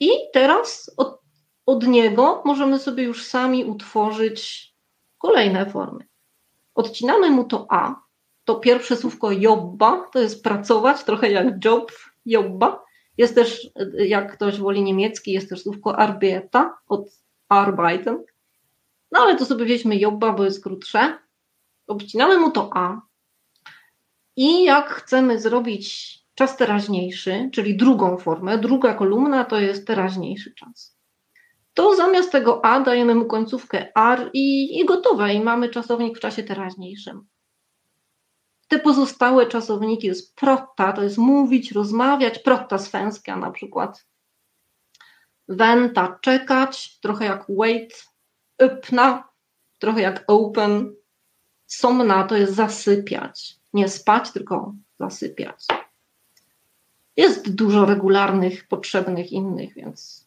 [0.00, 1.20] I teraz od,
[1.66, 4.72] od niego możemy sobie już sami utworzyć
[5.18, 6.06] kolejne formy.
[6.74, 7.94] Odcinamy mu to A.
[8.44, 11.92] To pierwsze słówko jobba, to jest pracować, trochę jak job,
[12.26, 12.87] jobba.
[13.18, 17.10] Jest też, jak ktoś woli niemiecki, jest też słówko arbeita od
[17.48, 18.24] arbeiten.
[19.12, 21.18] No ale to sobie weźmy jobba, bo jest krótsze.
[21.86, 23.00] Obcinamy mu to a.
[24.36, 30.98] I jak chcemy zrobić czas teraźniejszy, czyli drugą formę, druga kolumna to jest teraźniejszy czas.
[31.74, 35.34] To zamiast tego a dajemy mu końcówkę ar i, i gotowe.
[35.34, 37.26] I mamy czasownik w czasie teraźniejszym.
[38.68, 44.06] Te pozostałe czasowniki jest protta, to jest mówić, rozmawiać, protta swęska na przykład.
[45.48, 48.06] Wenta, czekać, trochę jak wait,
[48.62, 49.28] upna,
[49.78, 50.94] trochę jak open.
[51.66, 53.56] Somna to jest zasypiać.
[53.72, 55.66] Nie spać, tylko zasypiać.
[57.16, 60.26] Jest dużo regularnych, potrzebnych innych, więc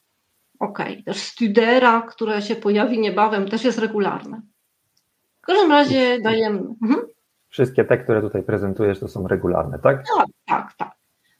[0.60, 0.91] okej.
[0.91, 1.04] Okay.
[1.04, 4.41] Też studera, które się pojawi niebawem, też jest regularne.
[5.41, 6.60] W każdym razie dajemy.
[6.60, 7.01] Mhm.
[7.52, 10.04] Wszystkie te, które tutaj prezentujesz, to są regularne, tak?
[10.18, 10.92] Tak, tak, tak.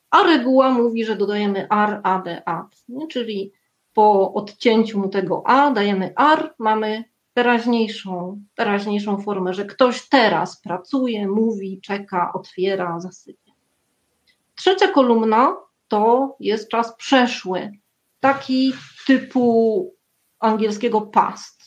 [0.10, 3.08] A reguła mówi, że dodajemy ar, ad, ad, nie?
[3.08, 3.52] czyli
[3.94, 11.28] po odcięciu mu tego a dajemy ar, mamy teraźniejszą, teraźniejszą formę, że ktoś teraz pracuje,
[11.28, 13.52] mówi, czeka, otwiera, zasypia.
[14.56, 15.56] Trzecia kolumna
[15.88, 17.72] to jest czas przeszły,
[18.20, 18.74] taki
[19.08, 19.96] typu
[20.40, 21.61] angielskiego past,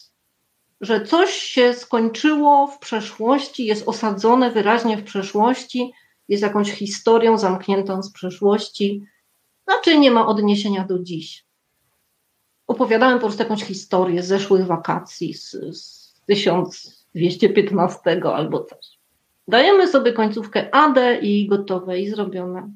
[0.85, 5.93] że coś się skończyło w przeszłości, jest osadzone wyraźnie w przeszłości,
[6.29, 9.03] jest jakąś historią zamkniętą z przeszłości,
[9.65, 11.45] znaczy nie ma odniesienia do dziś.
[12.67, 18.99] Opowiadałem po prostu jakąś historię z zeszłych wakacji, z, z 1215 albo coś.
[19.49, 22.71] Dajemy sobie końcówkę AD i gotowe i zrobione.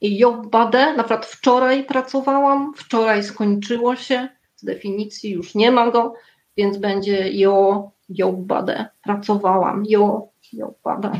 [0.00, 4.28] I Jobbadę, na przykład wczoraj pracowałam, wczoraj skończyło się,
[4.64, 6.14] definicji już nie ma go,
[6.56, 11.12] więc będzie jo, Jobbadę, pracowałam, jo, Jobbadę.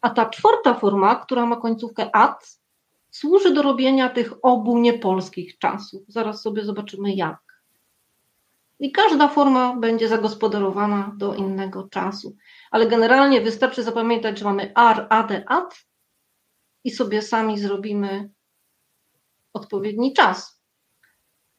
[0.00, 2.58] A ta czwarta forma, która ma końcówkę at,
[3.10, 6.02] służy do robienia tych obu niepolskich czasów.
[6.08, 7.44] Zaraz sobie zobaczymy jak.
[8.80, 12.36] I każda forma będzie zagospodarowana do innego czasu.
[12.70, 15.84] Ale generalnie wystarczy zapamiętać, że mamy ar, ade, at
[16.84, 18.30] i sobie sami zrobimy
[19.52, 20.53] odpowiedni czas.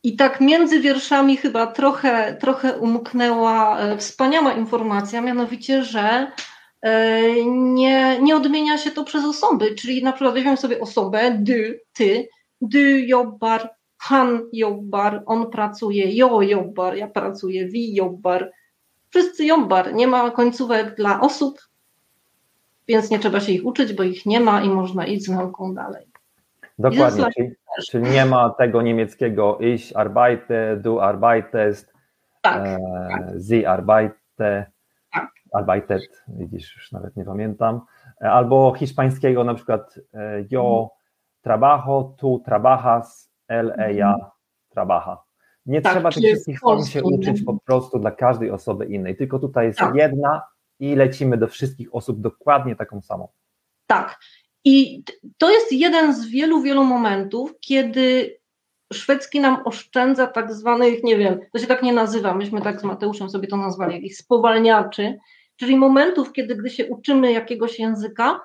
[0.06, 6.32] I tak między wierszami chyba trochę, trochę umknęła e, wspaniała informacja, mianowicie, że
[6.82, 11.82] e, nie, nie odmienia się to przez osoby, czyli na przykład weźmiemy sobie osobę, dy,
[11.94, 12.30] ty,
[12.62, 18.52] dy jobbar, han jobbar, on pracuje, jo jobbar, ja pracuję, wi jobbar,
[19.10, 21.60] wszyscy jobbar, nie ma końcówek dla osób,
[22.88, 25.74] więc nie trzeba się ich uczyć, bo ich nie ma i można iść z nauką
[25.74, 26.15] dalej.
[26.80, 27.52] Dokładnie, czyli,
[27.90, 31.94] czyli, nie ma tego niemieckiego ich arbeite, du arbeitest,
[32.42, 32.78] tak, e,
[33.10, 33.24] tak.
[33.50, 34.66] sie arbeite,
[35.14, 35.32] tak.
[35.54, 37.82] arbeitet, widzisz, już nawet nie pamiętam,
[38.22, 40.90] e, albo hiszpańskiego na przykład e, yo mhm.
[41.42, 44.32] trabajo, tu trabajas, el, ella mhm.
[44.70, 45.18] trabaja.
[45.66, 49.40] Nie tak, trzeba tych wszystkich form się uczyć po prostu dla każdej osoby innej, tylko
[49.40, 49.96] tutaj jest tak.
[49.96, 50.42] jedna
[50.80, 53.28] i lecimy do wszystkich osób dokładnie taką samą.
[53.88, 54.20] Tak.
[54.66, 55.04] I
[55.38, 58.38] to jest jeden z wielu, wielu momentów, kiedy
[58.94, 62.84] szwedzki nam oszczędza tak zwanych, nie wiem, to się tak nie nazywa, myśmy tak z
[62.84, 65.18] Mateuszem sobie to nazwali, jakichś spowalniaczy,
[65.56, 68.42] czyli momentów, kiedy gdy się uczymy jakiegoś języka,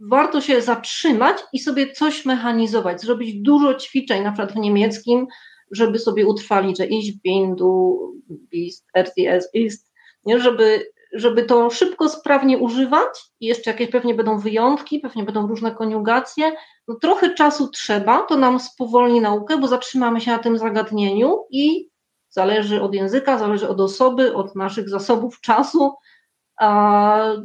[0.00, 5.26] warto się zatrzymać i sobie coś mechanizować, zrobić dużo ćwiczeń, na przykład w niemieckim,
[5.70, 9.92] żeby sobie utrwalić, że ich bin, du bist, RTS ist,
[10.26, 10.40] nie?
[10.40, 16.52] żeby żeby to szybko, sprawnie używać, jeszcze jakieś pewnie będą wyjątki, pewnie będą różne koniugacje,
[16.88, 21.90] no trochę czasu trzeba, to nam spowolni naukę, bo zatrzymamy się na tym zagadnieniu i
[22.28, 25.94] zależy od języka, zależy od osoby, od naszych zasobów czasu,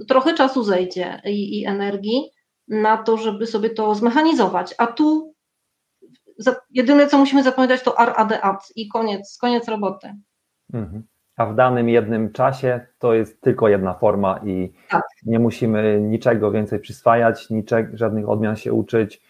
[0.08, 2.32] trochę czasu zejdzie i, i energii
[2.68, 4.76] na to, żeby sobie to zmechanizować.
[4.78, 5.34] A tu
[6.70, 10.16] jedyne, co musimy zapamiętać, to ad i koniec, koniec roboty.
[10.74, 11.04] Mhm
[11.40, 15.04] a w danym jednym czasie to jest tylko jedna forma i tak.
[15.26, 19.22] nie musimy niczego więcej przyswajać, niczego, żadnych odmian się uczyć,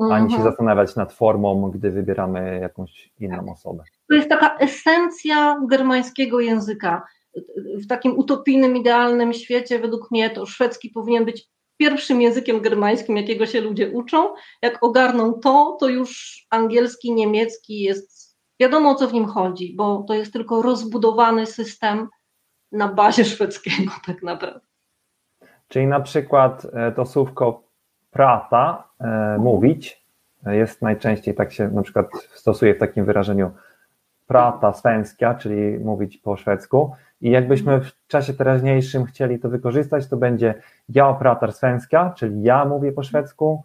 [0.00, 0.20] mhm.
[0.22, 0.50] ani się mhm.
[0.50, 3.48] zastanawiać nad formą, gdy wybieramy jakąś inną tak.
[3.48, 3.84] osobę.
[4.08, 7.02] To jest taka esencja germańskiego języka.
[7.84, 13.46] W takim utopijnym, idealnym świecie, według mnie, to szwedzki powinien być pierwszym językiem germańskim, jakiego
[13.46, 14.34] się ludzie uczą.
[14.62, 18.17] Jak ogarną to, to już angielski, niemiecki jest
[18.60, 22.08] Wiadomo o co w nim chodzi, bo to jest tylko rozbudowany system
[22.72, 24.60] na bazie szwedzkiego, tak naprawdę.
[25.68, 27.62] Czyli na przykład e, to słówko
[28.10, 30.08] prata, e, mówić,
[30.46, 33.50] jest najczęściej tak się na przykład stosuje w takim wyrażeniu
[34.26, 36.92] prata svenska, czyli mówić po szwedzku.
[37.20, 40.54] I jakbyśmy w czasie teraźniejszym chcieli to wykorzystać, to będzie
[40.88, 43.64] ja pratar svenska, czyli ja mówię po szwedzku,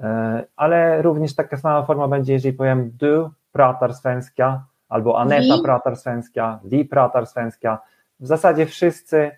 [0.00, 5.62] e, ale również taka sama forma będzie, jeżeli powiem du pratar svenska, albo Aneta Vi?
[5.62, 7.82] pratar svenska, Vi pratar svenska.
[8.20, 9.30] W zasadzie wszyscy,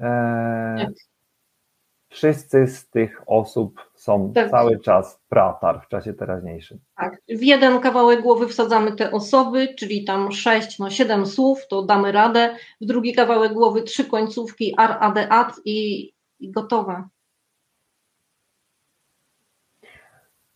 [0.00, 0.86] e,
[2.08, 4.50] wszyscy z tych osób są tak.
[4.50, 6.78] cały czas pratar w czasie teraźniejszym.
[6.96, 7.16] Tak.
[7.28, 12.12] W jeden kawałek głowy wsadzamy te osoby, czyli tam sześć, no siedem słów, to damy
[12.12, 12.56] radę.
[12.80, 17.08] W drugi kawałek głowy trzy końcówki ar, ade, ad i, i gotowe.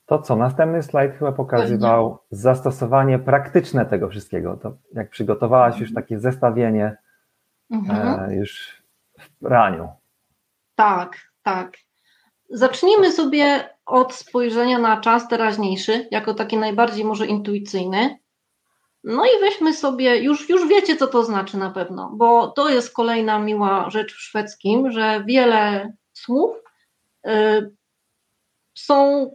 [0.09, 4.57] To co, następny slajd chyba pokazywał zastosowanie praktyczne tego wszystkiego.
[4.63, 6.97] To jak przygotowałaś już takie zestawienie
[7.71, 8.31] mhm.
[8.31, 8.83] e, już
[9.19, 9.89] w praniu.
[10.75, 11.73] Tak, tak.
[12.51, 18.19] Zacznijmy sobie od spojrzenia na czas teraźniejszy, jako taki najbardziej może intuicyjny.
[19.05, 22.95] No i weźmy sobie, już, już wiecie, co to znaczy na pewno, bo to jest
[22.95, 26.57] kolejna miła rzecz w szwedzkim, że wiele słów
[27.27, 27.31] y,
[28.75, 29.31] są,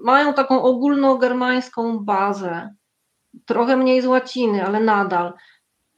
[0.00, 2.74] mają taką ogólnogermańską bazę,
[3.46, 5.32] trochę mniej z łaciny, ale nadal.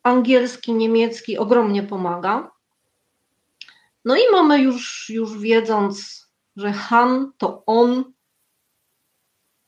[0.03, 2.51] Angielski, niemiecki ogromnie pomaga.
[4.05, 8.05] No i mamy już, już wiedząc, że Han to on,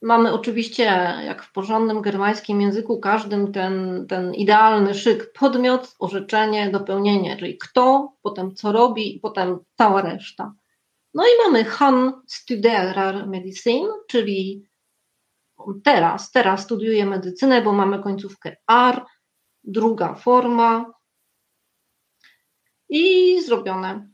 [0.02, 0.82] Mamy oczywiście,
[1.24, 8.12] jak w porządnym germańskim języku, każdym ten, ten idealny szyk podmiot, orzeczenie, dopełnienie, czyli kto,
[8.22, 10.52] potem co robi i potem cała reszta.
[11.14, 14.64] No i mamy Han studerar medicin, czyli
[15.84, 19.04] teraz, teraz studiuje medycynę, bo mamy końcówkę ar,
[19.64, 20.92] druga forma
[22.88, 24.08] i zrobione.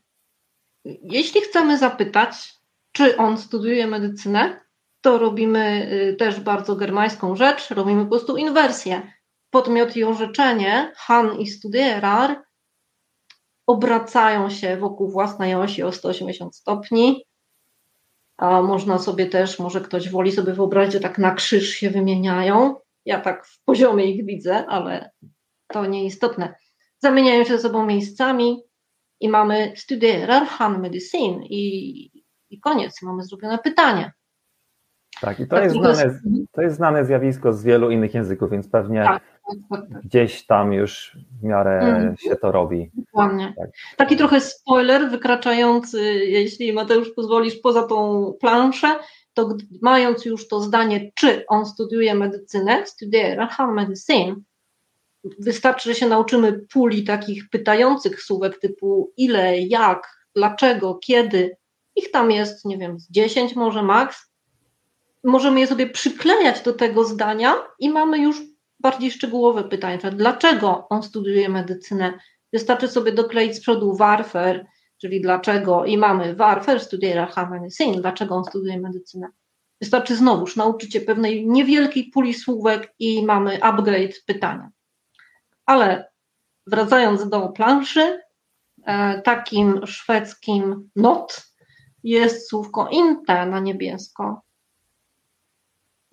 [1.03, 2.55] Jeśli chcemy zapytać,
[2.93, 4.61] czy on studiuje medycynę,
[5.01, 9.13] to robimy y, też bardzo germańską rzecz, robimy po prostu inwersję.
[9.51, 12.46] Podmiot i orzeczenie, han i studierar,
[13.67, 17.25] obracają się wokół własnej osi o 180 stopni.
[18.37, 22.75] A można sobie też, może ktoś woli sobie wyobrazić, że tak na krzyż się wymieniają.
[23.05, 25.11] Ja tak w poziomie ich widzę, ale
[25.67, 26.55] to nieistotne.
[26.99, 28.63] Zamieniają się ze sobą miejscami
[29.21, 34.13] i mamy studierar han medicin i, i koniec, mamy zrobione pytanie.
[35.21, 36.21] Tak, i to, tak, jest znane,
[36.53, 39.23] to jest znane zjawisko z wielu innych języków, więc pewnie tak.
[40.05, 42.17] Gdzieś tam już w miarę mm.
[42.17, 42.91] się to robi.
[42.95, 43.55] Dokładnie.
[43.57, 43.71] Tak.
[43.97, 48.99] Taki trochę spoiler wykraczający, jeśli Mateusz pozwolisz, poza tą planszę,
[49.35, 54.37] to mając już to zdanie, czy on studiuje medycynę, studiera han medicine,
[55.39, 61.57] wystarczy, że się nauczymy puli takich pytających słówek typu ile, jak, dlaczego, kiedy,
[61.97, 64.31] ich tam jest, nie wiem, z 10 może maks,
[65.25, 68.43] możemy je sobie przyklejać do tego zdania i mamy już
[68.81, 69.99] bardziej szczegółowe pytania.
[70.13, 72.19] Dlaczego on studiuje medycynę?
[72.53, 74.67] Wystarczy sobie dokleić z przodu warfer,
[75.01, 79.29] czyli dlaczego, i mamy warfer studiera medicine, dlaczego on studiuje medycynę.
[79.81, 84.71] Wystarczy znowuż nauczyć się pewnej niewielkiej puli słówek i mamy upgrade pytania.
[85.67, 86.11] Ale
[86.67, 88.21] wracając do planszy,
[88.87, 91.47] e, takim szwedzkim not
[92.03, 94.46] jest słówko inte na niebiesko.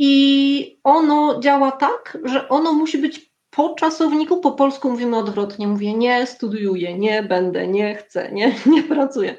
[0.05, 5.67] I ono działa tak, że ono musi być po czasowniku, po polsku mówimy odwrotnie.
[5.67, 9.37] Mówię nie studiuję, nie będę, nie chcę, nie, nie pracuję.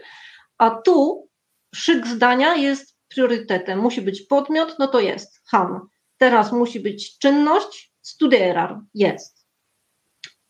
[0.59, 1.29] A tu
[1.75, 3.79] szyk zdania jest priorytetem.
[3.79, 5.81] Musi być podmiot, no to jest han.
[6.19, 9.47] Teraz musi być czynność, studierar, jest.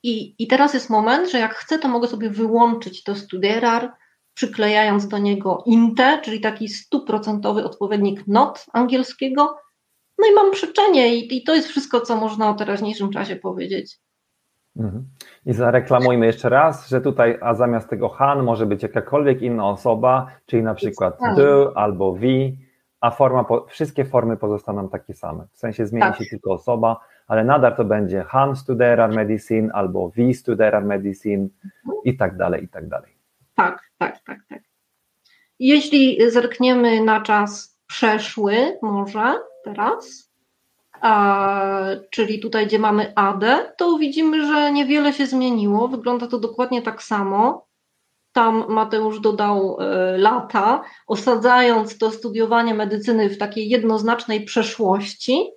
[0.03, 3.93] I, I teraz jest moment, że jak chcę, to mogę sobie wyłączyć to studierar,
[4.35, 9.65] przyklejając do niego inte, czyli taki stuprocentowy odpowiednik not angielskiego,
[10.19, 13.99] no i mam przyczenie i, i to jest wszystko, co można o teraźniejszym czasie powiedzieć.
[14.77, 15.05] Mhm.
[15.47, 20.27] I zareklamujmy jeszcze raz, że tutaj, a zamiast tego han może być jakakolwiek inna osoba,
[20.47, 21.37] czyli na przykład tak.
[21.37, 22.59] do albo vi,
[23.01, 25.47] a forma, wszystkie formy pozostaną takie same.
[25.53, 26.19] W sensie zmieni tak.
[26.19, 31.49] się tylko osoba, ale nadal to będzie han studerar medicine albo vi studerar medicine
[32.05, 33.17] i tak dalej, i tak dalej.
[33.55, 34.63] Tak, tak, tak, tak.
[35.59, 40.31] Jeśli zerkniemy na czas przeszły, może, teraz,
[41.01, 45.89] a, czyli tutaj, gdzie mamy AD, to widzimy, że niewiele się zmieniło.
[45.89, 47.67] Wygląda to dokładnie tak samo.
[48.33, 55.51] Tam Mateusz dodał y, lata, osadzając to studiowanie medycyny w takiej jednoznacznej przeszłości.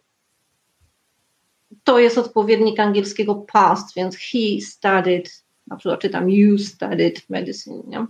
[1.83, 7.83] To jest odpowiednik angielskiego past, więc he studied, na przykład czytam you studied medicine.
[7.87, 8.05] Nie?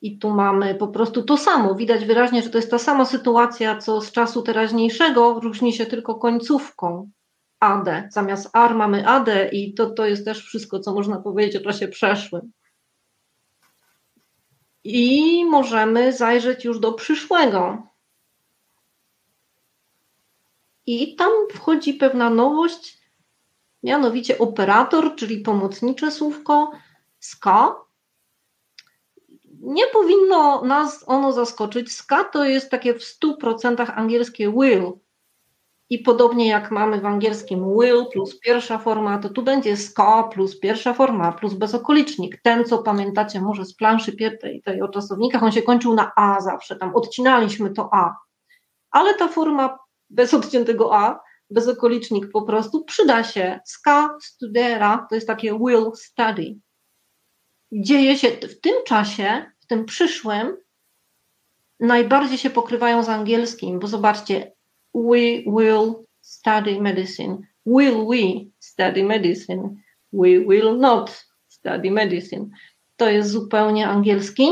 [0.00, 1.74] I tu mamy po prostu to samo.
[1.74, 6.14] Widać wyraźnie, że to jest ta sama sytuacja, co z czasu teraźniejszego, różni się tylko
[6.14, 7.10] końcówką
[7.60, 8.08] AD.
[8.10, 11.88] Zamiast AR mamy AD i to, to jest też wszystko, co można powiedzieć o czasie
[11.88, 12.52] przeszłym.
[14.84, 17.82] I możemy zajrzeć już do przyszłego.
[20.86, 22.98] I tam wchodzi pewna nowość,
[23.82, 26.72] mianowicie operator, czyli pomocnicze słówko
[27.20, 27.85] ska,
[29.60, 31.92] nie powinno nas ono zaskoczyć.
[31.92, 34.92] Ska to jest takie w 100% angielskie will.
[35.90, 40.60] I podobnie jak mamy w angielskim will plus pierwsza forma, to tu będzie ska plus
[40.60, 42.42] pierwsza forma plus bezokolicznik.
[42.42, 46.40] Ten, co pamiętacie może z planszy tej, tej o czasownikach, on się kończył na a
[46.40, 48.16] zawsze, tam odcinaliśmy to a.
[48.90, 49.78] Ale ta forma
[50.10, 53.60] bez odciętego a, bezokolicznik po prostu przyda się.
[53.64, 56.60] Ska studera to jest takie will study
[57.72, 60.56] dzieje się w tym czasie, w tym przyszłym,
[61.80, 64.52] najbardziej się pokrywają z angielskim, bo zobaczcie,
[64.94, 69.76] we will study medicine, will we study medicine,
[70.12, 72.48] we will not study medicine.
[72.96, 74.48] To jest zupełnie angielski.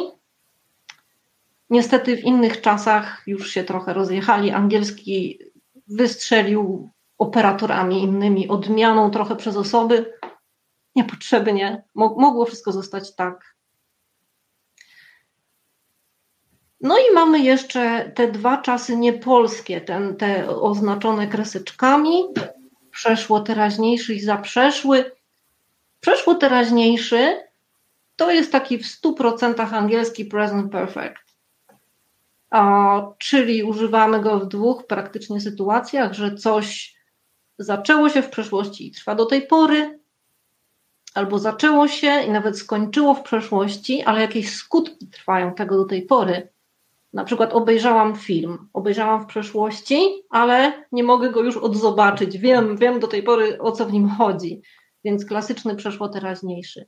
[1.70, 4.50] Niestety w innych czasach już się trochę rozjechali.
[4.50, 5.38] Angielski
[5.88, 10.12] wystrzelił operatorami innymi, odmianą trochę przez osoby.
[10.96, 11.82] Niepotrzebnie.
[11.94, 13.54] Mogło wszystko zostać tak.
[16.80, 22.24] No i mamy jeszcze te dwa czasy niepolskie, ten, te oznaczone kreseczkami,
[22.90, 25.12] przeszło teraźniejszy i zaprzeszły.
[26.00, 27.40] Przeszło teraźniejszy
[28.16, 31.24] to jest taki w 100% angielski present perfect.
[32.50, 36.96] A, czyli używamy go w dwóch praktycznie sytuacjach, że coś
[37.58, 40.00] zaczęło się w przeszłości i trwa do tej pory,
[41.14, 46.02] albo zaczęło się i nawet skończyło w przeszłości, ale jakieś skutki trwają tego do tej
[46.02, 46.48] pory.
[47.12, 52.38] Na przykład obejrzałam film, obejrzałam w przeszłości, ale nie mogę go już odzobaczyć.
[52.38, 54.62] Wiem, wiem do tej pory o co w nim chodzi,
[55.04, 56.86] więc klasyczny przeszło-teraźniejszy.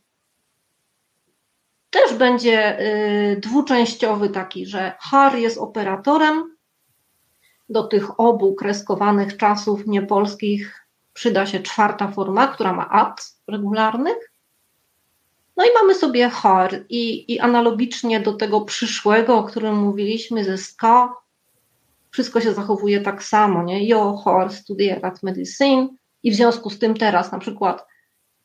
[1.89, 6.57] Też będzie y, dwuczęściowy taki, że Har jest operatorem.
[7.69, 14.31] Do tych obu kreskowanych czasów niepolskich przyda się czwarta forma, która ma at regularnych.
[15.57, 20.57] No i mamy sobie har i, i analogicznie do tego przyszłego, o którym mówiliśmy ze
[20.57, 21.13] ska,
[22.11, 23.87] wszystko się zachowuje tak samo, nie?
[23.87, 25.87] Jo, har studierat medicine
[26.23, 27.85] i w związku z tym teraz na przykład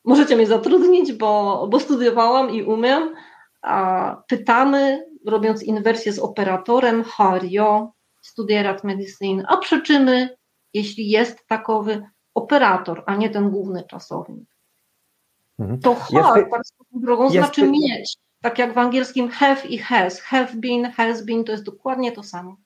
[0.05, 3.15] możecie mnie zatrudnić, bo, bo studiowałam i umiem,
[3.63, 10.37] a pytamy, robiąc inwersję z operatorem, har jo studierat medicine, a przeczymy,
[10.75, 12.03] jeśli jest takowy
[12.35, 14.52] operator, a nie ten główny czasownik.
[15.63, 15.81] Mhm.
[15.81, 18.17] To have, jest, swoją drogą, jest, znaczy mieć.
[18.43, 20.21] Tak jak w angielskim have i has.
[20.21, 22.57] Have been, has been, to jest dokładnie to samo.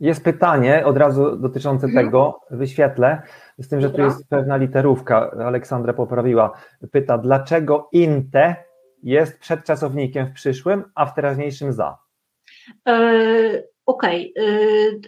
[0.00, 2.06] Jest pytanie od razu dotyczące mhm.
[2.06, 3.22] tego, wyświetlę,
[3.58, 4.04] z tym, że Dobra.
[4.04, 6.52] tu jest pewna literówka, Aleksandra poprawiła.
[6.92, 8.56] Pyta, dlaczego inte
[9.02, 11.98] jest przed czasownikiem w przyszłym, a w teraźniejszym za?
[12.86, 14.44] Yy, Okej, okay.
[14.46, 15.00] yy,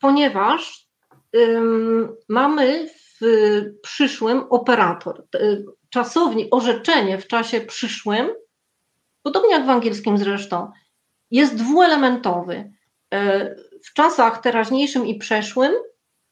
[0.00, 0.88] ponieważ
[1.32, 1.60] yy,
[2.28, 2.88] mamy
[3.20, 3.24] w
[3.82, 5.24] przyszłym operator.
[5.94, 8.28] Czasownik, orzeczenie w czasie przyszłym,
[9.22, 10.70] podobnie jak w angielskim zresztą,
[11.30, 12.72] jest dwuelementowy.
[13.14, 15.72] E, w czasach teraźniejszym i przeszłym,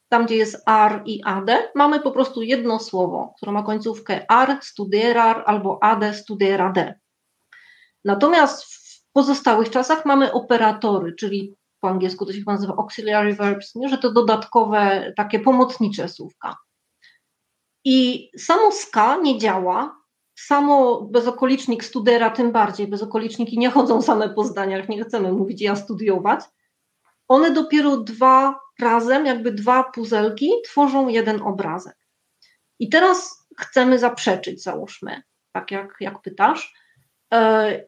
[0.09, 4.57] tam gdzie jest ar i ade, mamy po prostu jedno słowo, które ma końcówkę ar,
[4.61, 6.99] studierar albo ade, studierade.
[8.05, 13.89] Natomiast w pozostałych czasach mamy operatory, czyli po angielsku to się nazywa auxiliary verbs, nie?
[13.89, 16.55] że to dodatkowe, takie pomocnicze słówka.
[17.85, 20.03] I samo ska nie działa,
[20.35, 25.75] samo bezokolicznik studera tym bardziej, bezokoliczniki nie chodzą same po zdaniach, nie chcemy mówić ja
[25.75, 26.39] studiować.
[27.27, 31.97] One dopiero dwa razem, jakby dwa puzelki, tworzą jeden obrazek.
[32.79, 35.21] I teraz chcemy zaprzeczyć, załóżmy,
[35.51, 36.73] tak jak, jak pytasz.
[37.33, 37.83] E,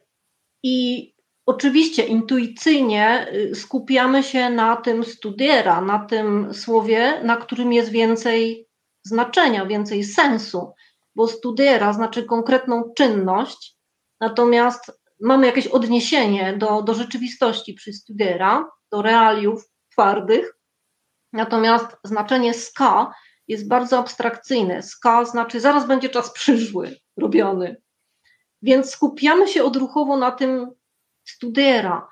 [0.62, 1.14] I
[1.46, 8.65] oczywiście intuicyjnie y, skupiamy się na tym studiera, na tym słowie, na którym jest więcej
[9.06, 10.72] znaczenia, więcej sensu,
[11.14, 13.76] bo studiera znaczy konkretną czynność,
[14.20, 20.58] natomiast mamy jakieś odniesienie do, do rzeczywistości przy studiera, do realiów twardych,
[21.32, 23.12] natomiast znaczenie ska
[23.48, 24.82] jest bardzo abstrakcyjne.
[24.82, 27.82] Ska znaczy zaraz będzie czas przyszły robiony.
[28.62, 30.70] Więc skupiamy się odruchowo na tym
[31.24, 32.08] studiera.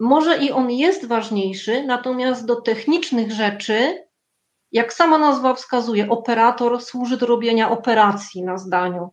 [0.00, 4.07] Może i on jest ważniejszy, natomiast do technicznych rzeczy
[4.72, 9.10] jak sama nazwa wskazuje, operator służy do robienia operacji na zdaniu.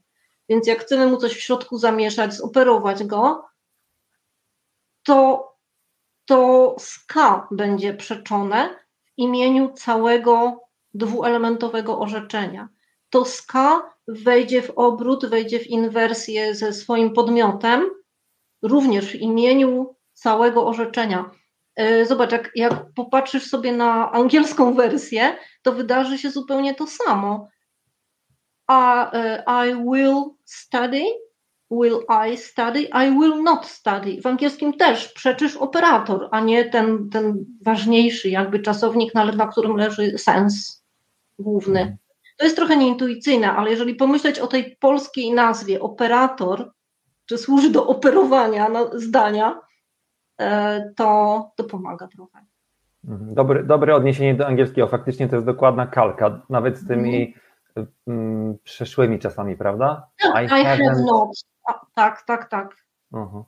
[0.49, 3.45] Więc jak chcemy mu coś w środku zamieszać, zoperować go,
[5.03, 5.51] to,
[6.26, 10.60] to ska będzie przeczone w imieniu całego
[10.93, 12.70] dwuelementowego orzeczenia.
[13.10, 17.89] To ska wejdzie w obrót, wejdzie w inwersję ze swoim podmiotem,
[18.62, 21.32] również w imieniu całego orzeczenia.
[21.76, 27.47] E, zobacz, jak, jak popatrzysz sobie na angielską wersję, to wydarzy się zupełnie to samo.
[28.67, 31.03] A, e, I will study,
[31.71, 31.99] will
[32.30, 34.21] I study, I will not study.
[34.21, 40.17] W angielskim też przeczysz operator, a nie ten, ten ważniejszy jakby czasownik, na którym leży
[40.17, 40.84] sens
[41.39, 41.97] główny.
[42.38, 46.71] To jest trochę nieintuicyjne, ale jeżeli pomyśleć o tej polskiej nazwie operator,
[47.26, 49.59] czy służy do operowania zdania,
[50.96, 52.46] to, to pomaga trochę.
[53.08, 53.34] Mhm.
[53.34, 54.88] Dobre, dobre odniesienie do angielskiego.
[54.88, 57.36] Faktycznie to jest dokładna kalka, nawet z tymi
[57.76, 57.88] mm.
[58.08, 60.08] mm przeszłymi czasami, prawda?
[60.42, 61.30] I, I have not.
[61.68, 62.76] A, tak, tak, tak.
[63.12, 63.44] Uh -huh.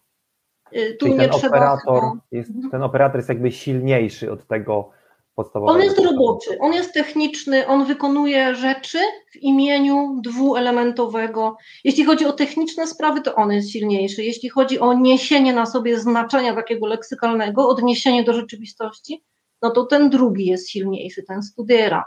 [0.71, 1.57] Tu Czyli nie ten trzeba.
[1.57, 2.71] Operator jest, mhm.
[2.71, 4.89] ten operator jest jakby silniejszy od tego
[5.37, 5.79] podstawowego.
[5.79, 8.97] On jest roboczy, on jest techniczny, on wykonuje rzeczy
[9.31, 11.57] w imieniu dwuelementowego.
[11.83, 14.23] Jeśli chodzi o techniczne sprawy, to on jest silniejszy.
[14.23, 19.23] Jeśli chodzi o niesienie na sobie znaczenia takiego leksykalnego, odniesienie do rzeczywistości,
[19.61, 22.05] no to ten drugi jest silniejszy, ten studiera.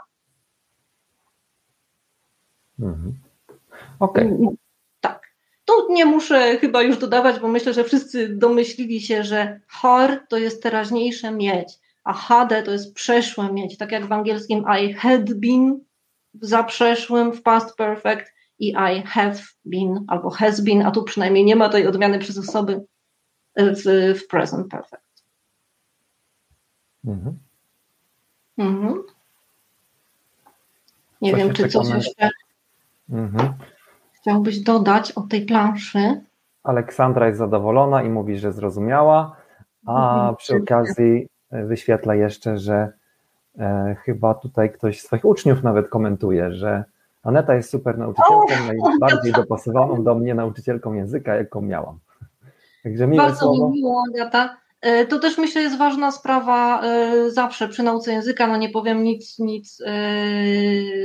[2.79, 3.13] Mhm.
[3.99, 4.27] Okej.
[4.27, 4.55] Okay.
[5.01, 5.21] Tak.
[5.65, 10.37] Tu nie muszę chyba już dodawać, bo myślę, że wszyscy domyślili się, że har to
[10.37, 15.33] jest teraźniejsze mieć, a had to jest przeszłe mieć, tak jak w angielskim I had
[15.33, 15.79] been
[16.33, 19.35] w zaprzeszłym, w past perfect i I have
[19.65, 22.85] been albo has been, a tu przynajmniej nie ma tej odmiany przez osoby
[23.57, 25.23] w, w present perfect.
[27.05, 27.39] Mhm.
[28.57, 29.03] Mhm.
[31.21, 32.29] Nie wiem, czy coś jeszcze
[33.09, 33.53] mhm.
[34.11, 36.21] chciałbyś dodać o tej planszy.
[36.63, 39.35] Aleksandra jest zadowolona i mówi, że zrozumiała,
[39.85, 40.35] a mhm.
[40.35, 42.91] przy okazji e, wyświetla jeszcze, że
[43.59, 46.83] e, chyba tutaj ktoś z swoich uczniów nawet komentuje, że
[47.23, 51.99] Aneta jest super nauczycielką, najbardziej dopasowaną do mnie nauczycielką języka, jaką miałam.
[52.83, 53.69] Także miłe Bardzo słowo.
[53.69, 54.57] mi miło, Agata.
[54.81, 59.03] E, to też myślę jest ważna sprawa e, zawsze przy nauce języka, no nie powiem
[59.03, 59.93] nic, nic e,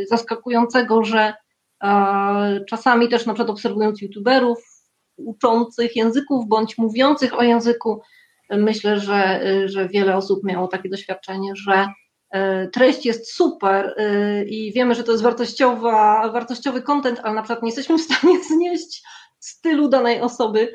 [0.09, 1.34] zaskakującego, że
[2.68, 4.82] czasami też na przykład obserwując youtuberów
[5.16, 8.03] uczących języków bądź mówiących o języku,
[8.51, 11.86] myślę, że, że wiele osób miało takie doświadczenie, że
[12.72, 13.94] treść jest super
[14.47, 18.44] i wiemy, że to jest wartościowa, wartościowy content, ale na przykład nie jesteśmy w stanie
[18.51, 19.03] znieść
[19.38, 20.72] stylu danej osoby,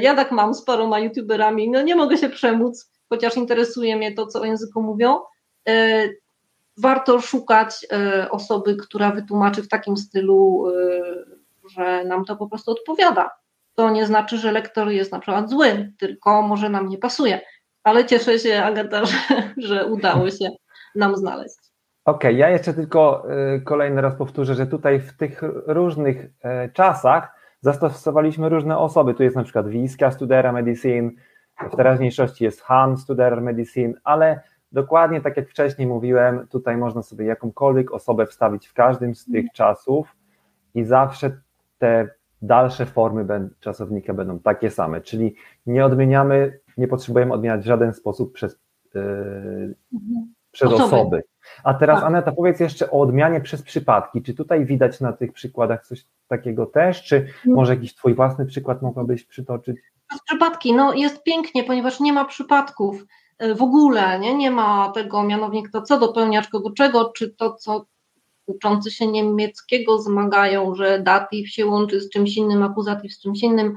[0.00, 4.26] ja tak mam z paroma youtuberami, no nie mogę się przemóc, chociaż interesuje mnie to,
[4.26, 5.18] co o języku mówią.
[6.78, 7.86] Warto szukać
[8.30, 10.64] osoby, która wytłumaczy w takim stylu,
[11.76, 13.30] że nam to po prostu odpowiada.
[13.74, 17.40] To nie znaczy, że lektor jest na przykład zły, tylko może nam nie pasuje.
[17.84, 19.16] Ale cieszę się, Agata, że,
[19.56, 20.48] że udało się
[20.94, 21.56] nam znaleźć.
[22.04, 23.26] Okej, okay, ja jeszcze tylko
[23.64, 26.26] kolejny raz powtórzę, że tutaj w tych różnych
[26.72, 29.14] czasach zastosowaliśmy różne osoby.
[29.14, 31.10] Tu jest na przykład Wiska Studera Medicine,
[31.72, 34.40] w teraźniejszości jest Han Studer Medicine, ale
[34.72, 39.46] dokładnie tak jak wcześniej mówiłem, tutaj można sobie jakąkolwiek osobę wstawić w każdym z tych
[39.52, 40.16] czasów
[40.74, 41.40] i zawsze
[41.78, 42.08] te
[42.42, 45.34] dalsze formy czasownika będą takie same, czyli
[45.66, 48.60] nie odmieniamy, nie potrzebujemy odmieniać w żaden sposób przez,
[48.94, 49.74] yy,
[50.50, 50.96] przez osoby.
[50.96, 51.22] osoby.
[51.64, 52.06] A teraz tak.
[52.06, 54.22] Aneta, powiedz jeszcze o odmianie przez przypadki.
[54.22, 57.54] Czy tutaj widać na tych przykładach coś takiego też, czy no.
[57.54, 59.76] może jakiś twój własny przykład mogłabyś przytoczyć?
[60.08, 63.04] Przez przypadki, no jest pięknie, ponieważ nie ma przypadków
[63.38, 67.54] e, w ogóle, nie, nie ma tego mianownik to co, dopełniacz kogo czego, czy to
[67.54, 67.86] co
[68.56, 73.74] uczący się niemieckiego zmagają, że datyw się łączy z czymś innym, akuzatyw z czymś innym.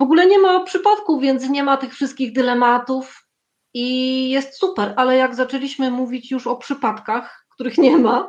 [0.00, 3.22] W ogóle nie ma przypadków, więc nie ma tych wszystkich dylematów,
[3.74, 8.28] i jest super, ale jak zaczęliśmy mówić już o przypadkach, których nie ma,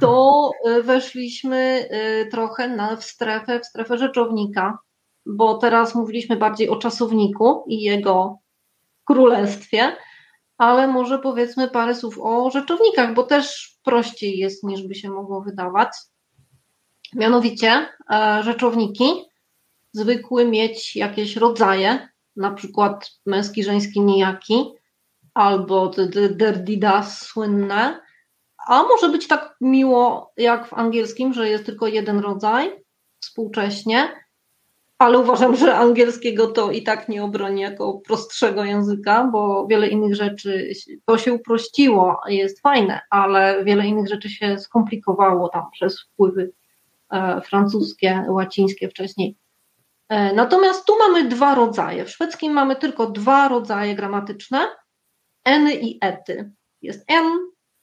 [0.00, 4.78] to e, weszliśmy e, trochę na, w strefę, w strefę rzeczownika,
[5.26, 8.38] bo teraz mówiliśmy bardziej o czasowniku i jego
[9.04, 9.96] królestwie,
[10.58, 15.40] ale może powiedzmy parę słów o rzeczownikach, bo też prościej jest niż by się mogło
[15.40, 15.88] wydawać.
[17.14, 19.04] Mianowicie e, rzeczowniki
[19.92, 24.72] zwykły mieć jakieś rodzaje, na przykład męski, żeński, nijaki,
[25.34, 25.90] albo
[26.30, 28.00] derdidas słynne,
[28.66, 32.84] a może być tak miło jak w angielskim, że jest tylko jeden rodzaj
[33.20, 34.21] współcześnie,
[35.02, 40.14] ale uważam, że angielskiego to i tak nie obroni jako prostszego języka, bo wiele innych
[40.14, 40.72] rzeczy
[41.06, 46.52] to się uprościło, jest fajne, ale wiele innych rzeczy się skomplikowało tam przez wpływy
[47.10, 49.36] e, francuskie, łacińskie wcześniej.
[50.08, 52.04] E, natomiast tu mamy dwa rodzaje.
[52.04, 54.68] W szwedzkim mamy tylko dwa rodzaje gramatyczne,
[55.44, 56.52] eny i ety.
[56.82, 57.24] Jest en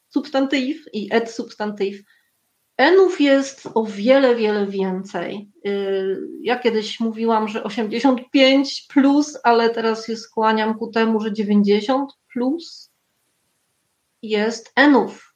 [0.10, 1.96] substantyw i et substantyw.
[2.80, 5.50] Enów jest o wiele, wiele więcej.
[5.66, 5.72] E,
[6.42, 12.92] ja kiedyś mówiłam, że 85 plus, ale teraz się skłaniam ku temu, że 90 plus
[14.22, 15.36] jest enów.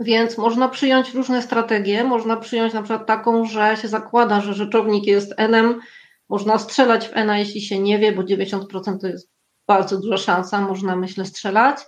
[0.00, 2.04] Więc można przyjąć różne strategie.
[2.04, 5.80] Można przyjąć na przykład taką, że się zakłada, że rzeczownik jest N-em.
[6.28, 9.30] Można strzelać w N, jeśli się nie wie, bo 90% to jest
[9.66, 10.60] bardzo duża szansa.
[10.60, 11.78] Można, myślę, strzelać.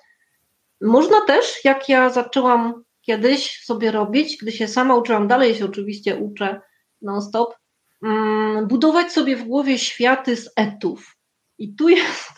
[0.80, 6.16] Można też, jak ja zaczęłam kiedyś sobie robić, gdy się sama uczyłam, dalej się oczywiście
[6.16, 6.60] uczę
[7.02, 7.54] non-stop,
[8.02, 11.16] mm, budować sobie w głowie światy z etów.
[11.58, 12.32] I tu jest.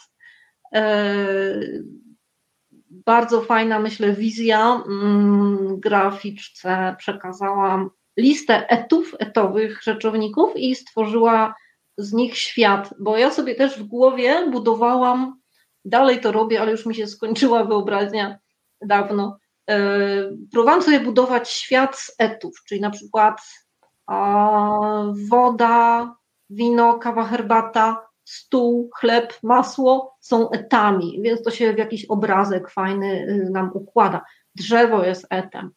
[0.73, 1.85] Yy,
[2.91, 4.83] bardzo fajna, myślę, wizja.
[4.87, 11.55] Mm, graficzce przekazałam listę etów, etowych rzeczowników i stworzyła
[11.97, 15.41] z nich świat, bo ja sobie też w głowie budowałam,
[15.85, 18.39] dalej to robię, ale już mi się skończyła wyobraźnia
[18.87, 19.39] dawno.
[19.71, 19.77] E,
[20.53, 23.41] próbowałam sobie budować świat z etów, czyli na przykład
[25.31, 26.15] woda,
[26.51, 33.27] wino, kawa, herbata, stół, chleb, masło są etami, więc to się w jakiś obrazek fajny
[33.29, 34.25] y, nam układa.
[34.55, 35.71] Drzewo jest etem.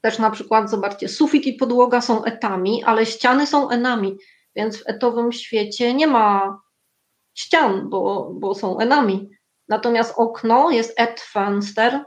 [0.00, 4.16] Też na przykład, zobaczcie, sufit i podłoga są etami, ale ściany są enami,
[4.56, 6.58] więc w etowym świecie nie ma
[7.34, 9.30] ścian, bo, bo są enami.
[9.68, 12.04] Natomiast okno jest et Fenster,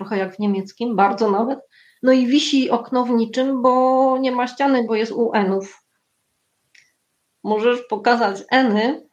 [0.00, 1.58] trochę jak w niemieckim, bardzo nawet.
[2.02, 5.84] No i wisi okno w niczym, bo nie ma ściany, bo jest u enów.
[7.44, 9.08] Możesz pokazać eny.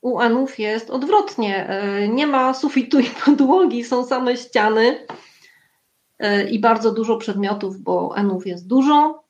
[0.00, 1.68] U enów jest odwrotnie.
[1.68, 5.06] E, nie ma sufitu i podłogi, są same ściany
[6.18, 9.24] e, i bardzo dużo przedmiotów, bo enów jest dużo.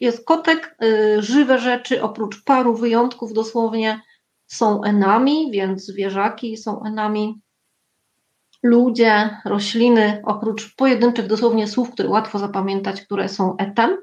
[0.00, 4.00] Jest kotek, e, żywe rzeczy, oprócz paru wyjątków dosłownie
[4.46, 7.40] są enami, więc zwierzaki są enami.
[8.62, 13.96] Ludzie, rośliny, oprócz pojedynczych dosłownie słów, które łatwo zapamiętać, które są etem.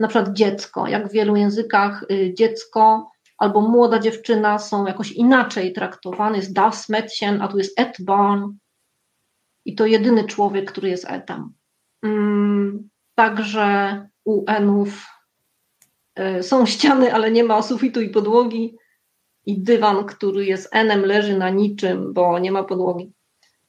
[0.00, 5.72] Na przykład dziecko, jak w wielu językach y, dziecko albo młoda dziewczyna są jakoś inaczej
[5.72, 8.52] traktowane, jest das Mädchen, a tu jest et barn
[9.64, 11.52] i to jedyny człowiek, który jest etem.
[12.02, 15.06] Mm, także u enów
[16.38, 18.76] y, są ściany, ale nie ma sufitu i podłogi
[19.46, 23.12] i dywan, który jest enem, leży na niczym, bo nie ma podłogi.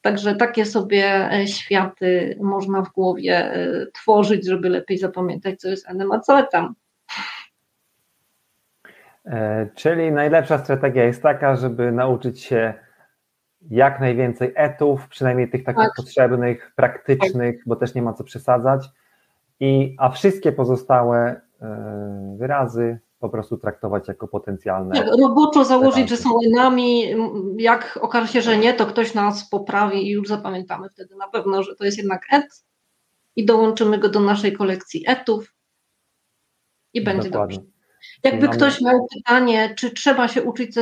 [0.01, 5.89] Także takie sobie e, światy można w głowie e, tworzyć, żeby lepiej zapamiętać, co jest
[5.89, 6.75] enem, a co tam.
[9.25, 12.73] E, czyli najlepsza strategia jest taka, żeby nauczyć się
[13.69, 15.95] jak najwięcej etów, przynajmniej tych takich tak.
[15.95, 18.89] potrzebnych, praktycznych, bo też nie ma co przesadzać.
[19.59, 21.41] I, a wszystkie pozostałe
[22.37, 24.95] wyrazy po prostu traktować jako potencjalne.
[24.95, 27.15] Tak, roboczo założyć, że są enami,
[27.57, 31.63] jak okaże się, że nie, to ktoś nas poprawi i już zapamiętamy wtedy na pewno,
[31.63, 32.63] że to jest jednak et
[33.35, 35.55] i dołączymy go do naszej kolekcji etów
[36.93, 37.57] i będzie Dokładnie.
[37.57, 37.71] dobrze.
[38.23, 38.57] Jakby Mamy...
[38.57, 40.73] ktoś miał pytanie, czy trzeba się uczyć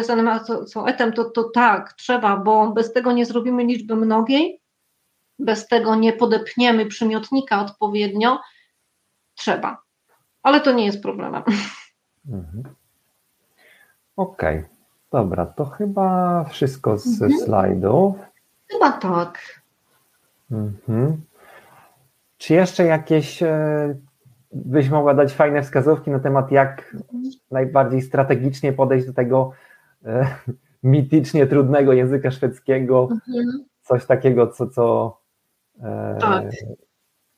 [0.68, 4.62] co etem, to, to tak, trzeba, bo bez tego nie zrobimy liczby mnogiej,
[5.40, 8.40] bez tego nie podepniemy przymiotnika odpowiednio,
[9.36, 9.82] trzeba.
[10.44, 11.44] Ale to nie jest problemem.
[12.28, 12.64] Mhm.
[14.16, 14.70] Okej, okay.
[15.12, 17.42] dobra, to chyba wszystko z mhm.
[17.42, 18.16] slajdów.
[18.72, 19.40] Chyba tak.
[20.52, 21.22] Mhm.
[22.38, 23.96] Czy jeszcze jakieś e,
[24.52, 26.96] byś mogła dać fajne wskazówki na temat, jak
[27.52, 29.52] najbardziej strategicznie podejść do tego
[30.06, 30.28] e,
[30.84, 33.08] mitycznie trudnego języka szwedzkiego?
[33.12, 33.66] Mhm.
[33.82, 35.18] Coś takiego, co, co,
[35.82, 36.46] e, tak.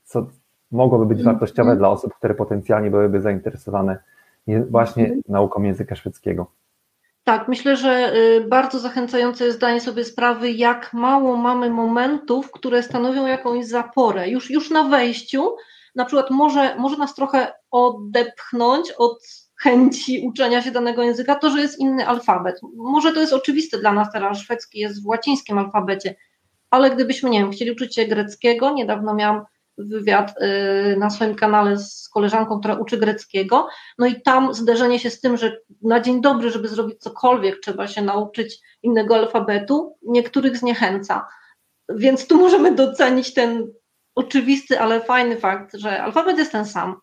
[0.04, 0.28] co
[0.72, 1.36] mogłoby być mhm.
[1.36, 3.98] wartościowe dla osób, które potencjalnie byłyby zainteresowane
[4.48, 5.22] właśnie mhm.
[5.28, 6.52] nauką języka szwedzkiego.
[7.24, 12.84] Tak, myślę, że y, bardzo zachęcające jest zdanie sobie sprawy, jak mało mamy momentów, które
[12.84, 14.30] stanowią jakąś zaporę.
[14.30, 15.56] Już, już na wejściu,
[15.96, 19.24] na przykład może, może nas trochę odepchnąć od
[19.56, 22.60] chęci uczenia się danego języka, to, że jest inny alfabet.
[22.76, 26.16] Może to jest oczywiste dla nas teraz, szwedzki jest w łacińskim alfabecie,
[26.70, 29.46] ale gdybyśmy, nie wiem, chcieli uczyć się greckiego, niedawno miałam
[29.86, 33.68] wywiad y, na swoim kanale z koleżanką, która uczy greckiego.
[33.98, 37.88] No i tam zderzenie się z tym, że na dzień dobry, żeby zrobić cokolwiek, trzeba
[37.88, 41.28] się nauczyć innego alfabetu, niektórych zniechęca.
[41.90, 43.72] Więc tu możemy docenić ten
[44.16, 46.96] oczywisty, ale fajny fakt, że alfabet jest ten sam.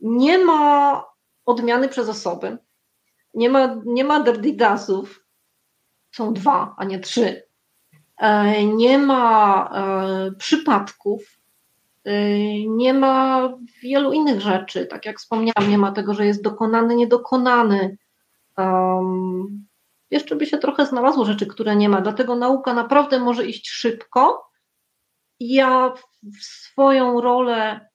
[0.00, 1.04] Nie ma
[1.46, 2.58] odmiany przez osoby,
[3.34, 5.26] nie ma, nie ma derdidasów,
[6.14, 7.42] są dwa, a nie trzy.
[8.16, 11.41] E, nie ma e, przypadków,
[12.68, 13.48] nie ma
[13.82, 17.98] wielu innych rzeczy, tak jak wspomniałam, nie ma tego, że jest dokonany, niedokonany.
[18.58, 19.66] Um,
[20.10, 24.50] jeszcze by się trochę znalazło rzeczy, które nie ma, dlatego nauka naprawdę może iść szybko.
[25.40, 25.94] Ja
[26.40, 27.88] swoją rolę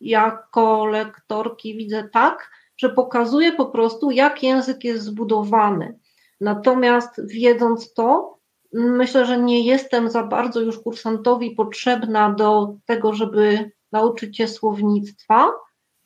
[0.00, 5.98] jako lektorki widzę tak, że pokazuję po prostu, jak język jest zbudowany.
[6.40, 8.38] Natomiast wiedząc to,
[8.72, 15.52] Myślę, że nie jestem za bardzo już kursantowi potrzebna do tego, żeby nauczyć się słownictwa.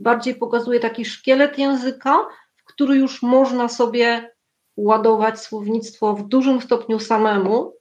[0.01, 4.35] Bardziej pokazuje taki szkielet języka, w który już można sobie
[4.77, 7.73] ładować słownictwo w dużym stopniu samemu.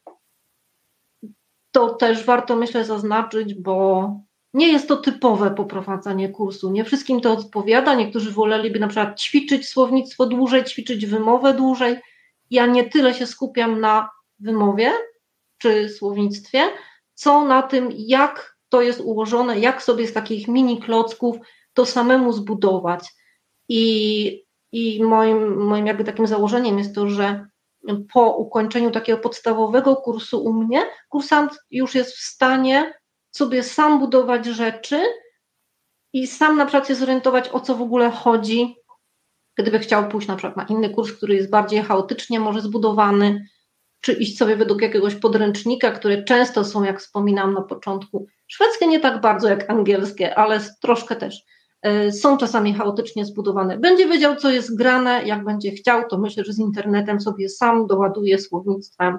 [1.72, 4.10] To też warto, myślę, zaznaczyć, bo
[4.54, 6.72] nie jest to typowe poprowadzanie kursu.
[6.72, 7.96] Nie wszystkim to odpowiada.
[7.96, 11.98] Niektórzy woleliby na przykład ćwiczyć słownictwo dłużej, ćwiczyć wymowę dłużej.
[12.52, 14.10] Ja nie tyle się skupiam na
[14.44, 14.92] wymowie
[15.58, 16.62] czy słownictwie,
[17.14, 21.38] co na tym, jak to jest ułożone, jak sobie z takich mini klocków
[21.74, 23.14] to samemu zbudować.
[23.70, 27.48] I, i moim, moim jakby takim założeniem jest to, że
[28.14, 32.94] po ukończeniu takiego podstawowego kursu u mnie, kursant już jest w stanie
[33.32, 35.02] sobie sam budować rzeczy
[36.14, 38.76] i sam na przykład się zorientować, o co w ogóle chodzi,
[39.58, 43.46] gdyby chciał pójść na przykład na inny kurs, który jest bardziej chaotycznie może zbudowany,
[44.04, 49.00] czy iść sobie według jakiegoś podręcznika, które często są, jak wspominałam na początku, szwedzkie nie
[49.00, 51.44] tak bardzo jak angielskie, ale troszkę też
[51.82, 53.78] e, są czasami chaotycznie zbudowane.
[53.78, 57.88] Będzie wiedział, co jest grane, jak będzie chciał, to myślę, że z internetem sobie sam
[57.88, 59.18] doładuje słownictwem,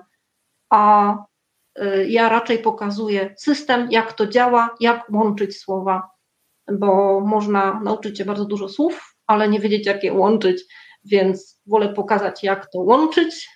[0.70, 1.14] a
[1.76, 6.10] e, ja raczej pokazuję system, jak to działa, jak łączyć słowa,
[6.72, 10.62] bo można nauczyć się bardzo dużo słów, ale nie wiedzieć, jak je łączyć,
[11.04, 13.48] więc wolę pokazać, jak to łączyć,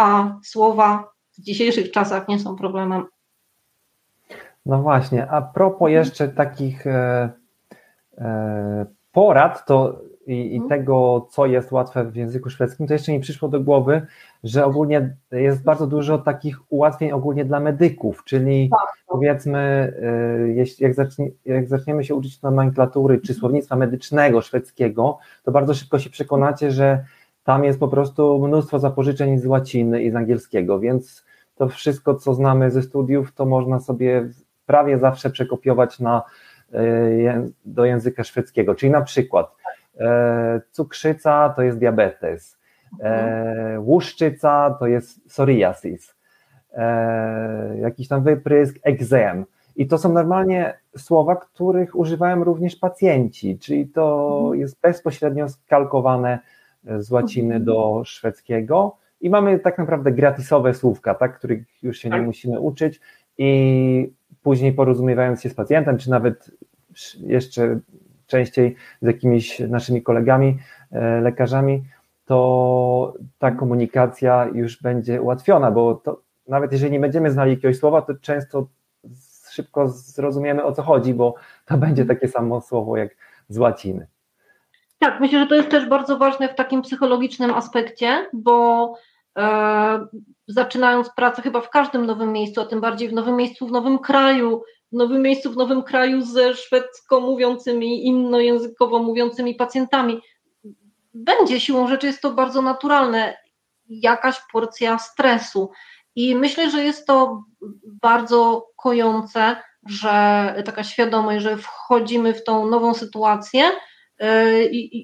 [0.00, 3.04] a słowa w dzisiejszych czasach nie są problemem.
[4.66, 5.92] No właśnie, a propos mhm.
[5.92, 7.30] jeszcze takich e,
[8.18, 10.68] e, porad, to i, i mhm.
[10.68, 14.06] tego, co jest łatwe w języku szwedzkim, to jeszcze mi przyszło do głowy,
[14.44, 19.04] że ogólnie jest bardzo dużo takich ułatwień ogólnie dla medyków, czyli tak, tak.
[19.06, 19.92] powiedzmy,
[20.54, 25.98] jeśli, jak, zacznie, jak zaczniemy się uczyć nomenklatury czy słownictwa medycznego szwedzkiego, to bardzo szybko
[25.98, 27.04] się przekonacie, że
[27.44, 31.24] tam jest po prostu mnóstwo zapożyczeń z łaciny i z angielskiego, więc
[31.54, 34.28] to wszystko, co znamy ze studiów, to można sobie
[34.66, 36.22] prawie zawsze przekopiować na,
[36.74, 39.60] y, do języka szwedzkiego, czyli na przykład
[40.00, 42.58] E, cukrzyca to jest diabetes,
[43.00, 46.14] e, łuszczyca to jest psoriasis,
[46.72, 49.44] e, jakiś tam wyprysk, egzem.
[49.76, 54.60] I to są normalnie słowa, których używają również pacjenci, czyli to mhm.
[54.60, 56.38] jest bezpośrednio skalkowane
[56.98, 62.16] z łaciny do szwedzkiego i mamy tak naprawdę gratisowe słówka, tak, których już się nie
[62.16, 62.26] tak.
[62.26, 63.00] musimy uczyć
[63.38, 64.12] i
[64.42, 66.50] później porozumiewając się z pacjentem, czy nawet
[67.20, 67.80] jeszcze
[68.26, 70.58] częściej z jakimiś naszymi kolegami,
[70.92, 71.84] e, lekarzami,
[72.24, 78.02] to ta komunikacja już będzie ułatwiona, bo to, nawet jeżeli nie będziemy znali jakiegoś słowa,
[78.02, 78.66] to często
[79.50, 83.16] szybko zrozumiemy o co chodzi, bo to będzie takie samo słowo jak
[83.48, 84.06] z łaciny.
[85.00, 88.94] Tak, myślę, że to jest też bardzo ważne w takim psychologicznym aspekcie, bo
[89.38, 90.06] e,
[90.48, 93.98] zaczynając pracę chyba w każdym nowym miejscu, a tym bardziej w nowym miejscu, w nowym
[93.98, 100.20] kraju, w nowym miejscu, w nowym kraju ze szwedzko mówiącymi, innojęzykowo mówiącymi pacjentami.
[101.14, 103.36] Będzie siłą rzeczy, jest to bardzo naturalne,
[103.88, 105.70] jakaś porcja stresu.
[106.16, 107.44] I myślę, że jest to
[107.84, 113.62] bardzo kojące, że taka świadomość, że wchodzimy w tą nową sytuację
[114.20, 114.54] E,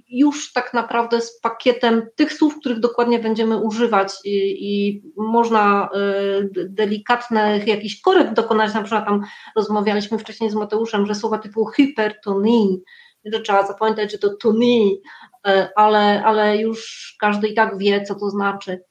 [0.09, 6.69] już tak naprawdę z pakietem tych słów, których dokładnie będziemy używać i, i można e,
[6.69, 9.23] delikatnych jakichś korekt dokonać, na przykład tam
[9.57, 12.83] rozmawialiśmy wcześniej z Mateuszem, że słowa typu hypertonii,
[13.25, 15.01] że trzeba zapamiętać, że to toni,
[15.47, 18.85] e, ale, ale już każdy i tak wie, co to znaczy.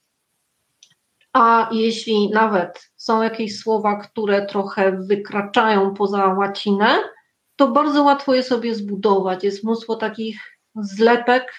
[1.33, 7.14] A jeśli nawet są jakieś słowa, które trochę wykraczają poza łacinę,
[7.55, 9.43] to bardzo łatwo je sobie zbudować.
[9.43, 10.39] Jest mnóstwo takich
[10.75, 11.53] zlepek,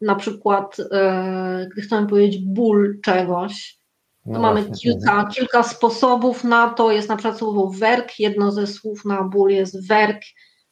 [0.00, 3.78] na przykład, e, gdy chcemy powiedzieć ból czegoś,
[4.24, 6.92] to no mamy kilka, kilka sposobów na to.
[6.92, 10.22] Jest na przykład słowo werk, jedno ze słów na ból jest werk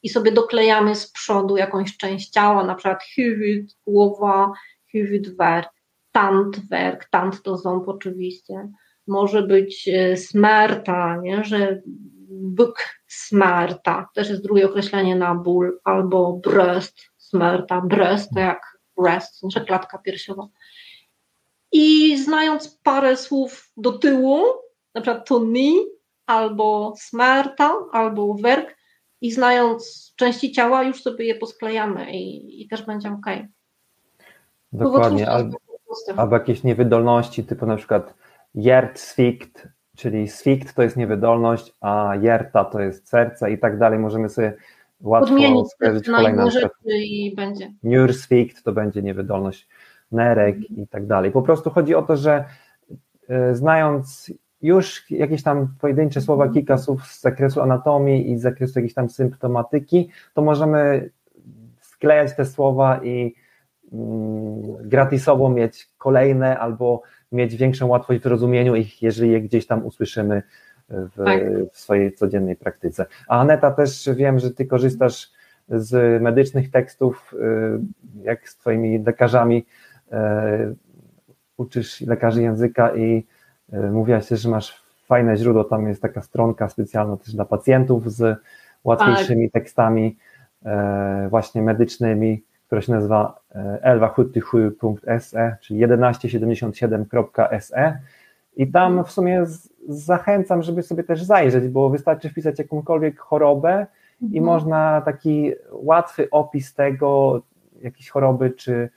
[0.03, 4.51] i sobie doklejamy z przodu jakąś część ciała, na przykład huvud, głowa,
[4.91, 5.69] huvudwerk,
[6.11, 8.69] tantwerk, tant to ząb oczywiście.
[9.07, 11.43] Może być e, smerta, nie?
[11.43, 11.81] że
[12.37, 19.39] byk smerta, też jest drugie określenie na ból, albo breast smerta, breast to jak breast,
[19.39, 20.47] znaczy klatka piersiowa.
[21.71, 24.43] I znając parę słów do tyłu,
[24.95, 25.75] na przykład to ni,
[26.25, 28.77] albo smerta, albo werk,
[29.21, 33.25] i znając części ciała, już sobie je posklejamy i, i też będzie ok.
[34.71, 35.57] Dokładnie, albo,
[36.17, 38.13] albo jakieś niewydolności, typu na przykład
[38.55, 39.67] Jertsvikt,
[39.97, 43.99] czyli sfikt to jest niewydolność, a jerta to jest serce i tak dalej.
[43.99, 44.53] Możemy sobie
[45.01, 47.71] łatwo Podmienić skojarzyć kolejne rzeczy i będzie.
[47.83, 49.67] Nursfikt to będzie niewydolność
[50.11, 50.81] nerek mhm.
[50.81, 51.31] i tak dalej.
[51.31, 52.45] Po prostu chodzi o to, że
[53.29, 56.53] e, znając już jakieś tam pojedyncze słowa, mhm.
[56.53, 61.09] kilka słów z zakresu anatomii i z zakresu jakiejś tam symptomatyki, to możemy
[61.81, 63.35] sklejać te słowa i
[64.81, 70.43] gratisowo mieć kolejne albo mieć większą łatwość w rozumieniu ich, jeżeli je gdzieś tam usłyszymy
[70.89, 71.41] w, tak.
[71.73, 73.05] w swojej codziennej praktyce.
[73.27, 75.31] A Aneta też wiem, że ty korzystasz
[75.69, 79.65] z medycznych tekstów, y, jak z twoimi lekarzami,
[80.07, 80.15] y,
[81.57, 83.25] uczysz lekarzy języka i
[83.73, 88.11] y, mówiłaś też, że masz fajne źródło, tam jest taka stronka specjalna też dla pacjentów
[88.11, 88.39] z
[88.83, 89.61] łatwiejszymi tak.
[89.63, 90.17] tekstami.
[91.29, 93.39] właśnie medycznymi, która się nazywa
[93.81, 97.99] elwahuttyhu.se, czyli 1177.se
[98.55, 99.45] i tam w sumie
[99.87, 103.85] zachęcam, żeby sobie też zajrzeć, bo wystarczy wpisać jakąkolwiek chorobę
[104.21, 104.43] i mhm.
[104.43, 107.41] można taki łatwy opis tego,
[107.81, 108.89] jakiejś choroby czy,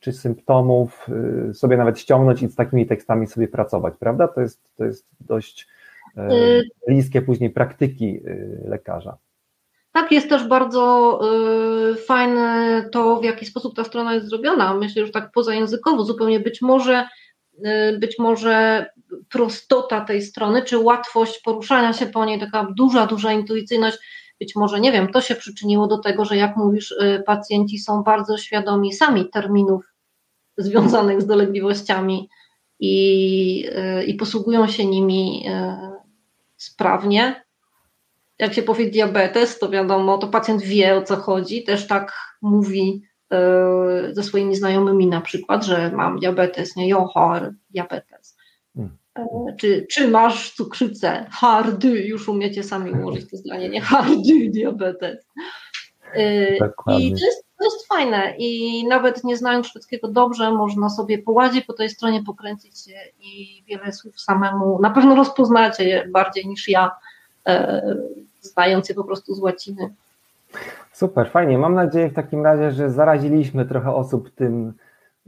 [0.00, 1.06] czy symptomów
[1.50, 4.28] y, sobie nawet ściągnąć i z takimi tekstami sobie pracować, prawda?
[4.28, 5.68] To jest, to jest dość
[6.16, 9.16] e, y- bliskie później praktyki y, lekarza.
[9.92, 11.20] Tak, jest też bardzo
[11.92, 14.74] y, fajne to, w jaki sposób ta strona jest zrobiona.
[14.74, 17.08] Myślę, że tak pozajęzykowo, zupełnie być może,
[17.66, 18.86] y, być może
[19.28, 23.98] prostota tej strony, czy łatwość poruszania się po niej, taka duża, duża intuicyjność,
[24.40, 28.02] być może, nie wiem, to się przyczyniło do tego, że jak mówisz, y, pacjenci są
[28.02, 29.84] bardzo świadomi sami terminów
[30.56, 32.28] związanych z dolegliwościami
[32.80, 33.66] i,
[34.00, 35.52] y, i posługują się nimi y,
[36.56, 37.44] sprawnie.
[38.38, 42.12] Jak się powie diabetes, to wiadomo, to pacjent wie o co chodzi, też tak
[42.42, 43.02] mówi
[44.12, 48.36] ze swoimi znajomymi na przykład, że mam diabetes, nie, johar, diabetes.
[48.76, 48.98] Hmm.
[49.18, 49.26] E,
[49.58, 51.26] czy, czy masz cukrzycę?
[51.30, 53.80] Hardy, już umiecie sami ułożyć to zdanie, nie?
[53.80, 55.26] Hardy diabetes.
[56.14, 57.06] E, Dokładnie.
[57.06, 61.64] I to jest, to jest fajne i nawet nie znając szwedzkiego dobrze, można sobie połazić
[61.64, 66.68] po tej stronie, pokręcić się i wiele słów samemu, na pewno rozpoznacie je bardziej niż
[66.68, 66.90] ja, e,
[68.40, 69.94] znając je po prostu z łaciny.
[70.92, 71.58] Super, fajnie.
[71.58, 74.72] Mam nadzieję w takim razie, że zaraziliśmy trochę osób tym,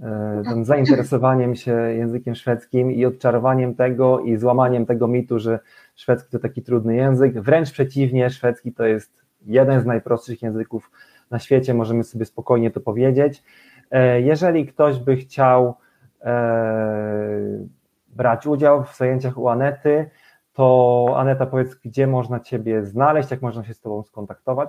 [0.02, 5.58] E, tym zainteresowaniem się językiem szwedzkim i odczarowaniem tego i złamaniem tego mitu, że
[5.96, 7.40] szwedzki to taki trudny język.
[7.40, 9.12] Wręcz przeciwnie, szwedzki to jest
[9.46, 10.90] jeden z najprostszych języków
[11.30, 13.42] na świecie, możemy sobie spokojnie to powiedzieć.
[13.90, 15.74] E, jeżeli ktoś by chciał
[16.22, 17.66] e,
[18.08, 20.10] brać udział w zajęciach u Anety,
[20.54, 24.68] to Aneta powiedz, gdzie można Ciebie znaleźć, jak można się z Tobą skontaktować?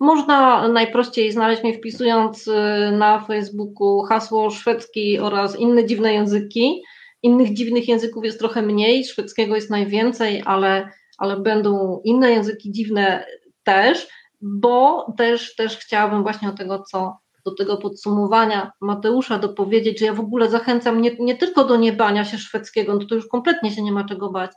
[0.00, 2.52] Można najprościej znaleźć mnie wpisując y,
[2.92, 6.82] na Facebooku hasło szwedzki oraz inne dziwne języki.
[7.22, 10.88] Innych dziwnych języków jest trochę mniej, szwedzkiego jest najwięcej, ale,
[11.18, 13.26] ale będą inne języki dziwne
[13.64, 14.08] też,
[14.40, 20.14] bo też, też chciałabym właśnie do tego, co do tego podsumowania Mateusza dopowiedzieć, że ja
[20.14, 23.82] w ogóle zachęcam nie, nie tylko do niebania się szwedzkiego, no to już kompletnie się
[23.82, 24.50] nie ma czego bać.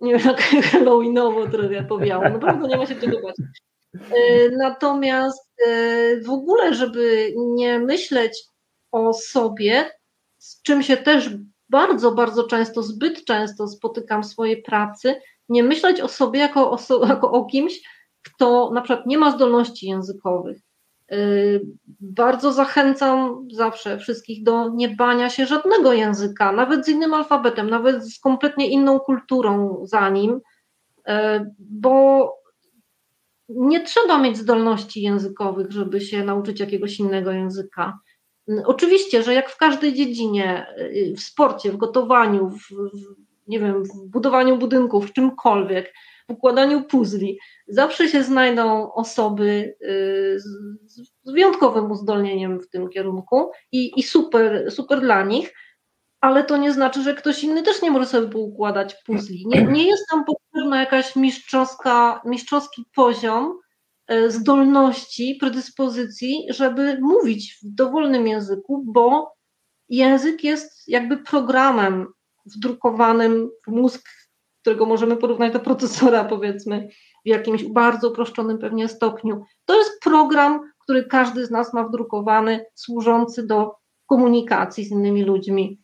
[0.00, 3.36] Nie wiem, jak Halloweenowo trochę ja powiałam, naprawdę nie ma się czego bać.
[3.94, 8.44] E, natomiast e, w ogóle, żeby nie myśleć
[8.92, 9.90] o sobie,
[10.38, 11.30] z czym się też
[11.68, 17.32] bardzo, bardzo często, zbyt często spotykam w swojej pracy, nie myśleć o sobie jako jako
[17.32, 17.80] o kimś,
[18.22, 20.58] kto na przykład nie ma zdolności językowych.
[21.10, 21.16] E,
[22.00, 28.04] bardzo zachęcam zawsze wszystkich do nie bania się żadnego języka, nawet z innym alfabetem, nawet
[28.04, 30.40] z kompletnie inną kulturą za nim,
[31.58, 32.40] bo
[33.48, 37.98] nie trzeba mieć zdolności językowych, żeby się nauczyć jakiegoś innego języka.
[38.64, 43.16] Oczywiście, że jak w każdej dziedzinie, y, w sporcie, w gotowaniu, w, w,
[43.48, 45.94] nie wiem, w budowaniu budynków, w czymkolwiek,
[46.30, 54.02] układaniu puzli, zawsze się znajdą osoby y, z, wyjątkowym uzdolnieniem w tym kierunku i, i
[54.02, 55.52] super, super dla nich,
[56.20, 59.46] ale to nie znaczy, że ktoś inny też nie może sobie poukładać puzli.
[59.46, 63.58] Nie, nie jest tam potrzebna jakaś mistrzowska, mistrzowski poziom
[64.06, 69.34] e, zdolności, predyspozycji, żeby mówić w dowolnym języku, bo
[69.88, 72.06] język jest jakby programem
[72.46, 74.08] wdrukowanym w mózg,
[74.60, 76.88] którego możemy porównać do procesora, powiedzmy,
[77.24, 79.44] w jakimś bardzo uproszczonym pewnie stopniu.
[79.64, 83.74] To jest program, który każdy z nas ma wdrukowany, służący do
[84.06, 85.80] komunikacji z innymi ludźmi.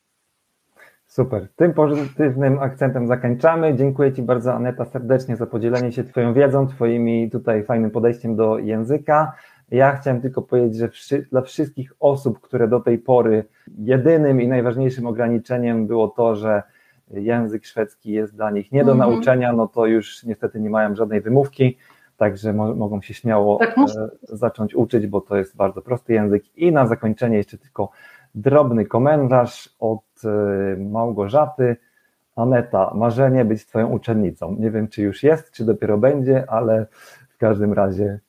[1.07, 1.49] Super.
[1.57, 3.75] Tym pozytywnym akcentem zakończamy.
[3.75, 8.59] Dziękuję Ci bardzo, Aneta, serdecznie za podzielenie się Twoją wiedzą, Twoimi tutaj fajnym podejściem do
[8.59, 9.33] języka.
[9.71, 13.45] Ja chciałem tylko powiedzieć, że dla wszystkich osób, które do tej pory
[13.79, 16.63] jedynym i najważniejszym ograniczeniem było to, że
[17.11, 18.99] język szwedzki jest dla nich nie do -hmm.
[18.99, 21.77] nauczenia, no to już niestety nie mają żadnej wymówki,
[22.17, 26.57] także mo mogą się śmiało tak, e, zacząć uczyć, bo to jest bardzo prosty język.
[26.57, 27.91] I na zakończenie jeszcze tylko
[28.35, 31.77] drobny komentarz od e, Małgorzaty.
[32.37, 34.57] Aneta, marzenie być Twoją uczennicą.
[34.59, 36.87] Nie wiem, czy już jest, czy dopiero będzie, ale
[37.29, 38.21] w każdym razie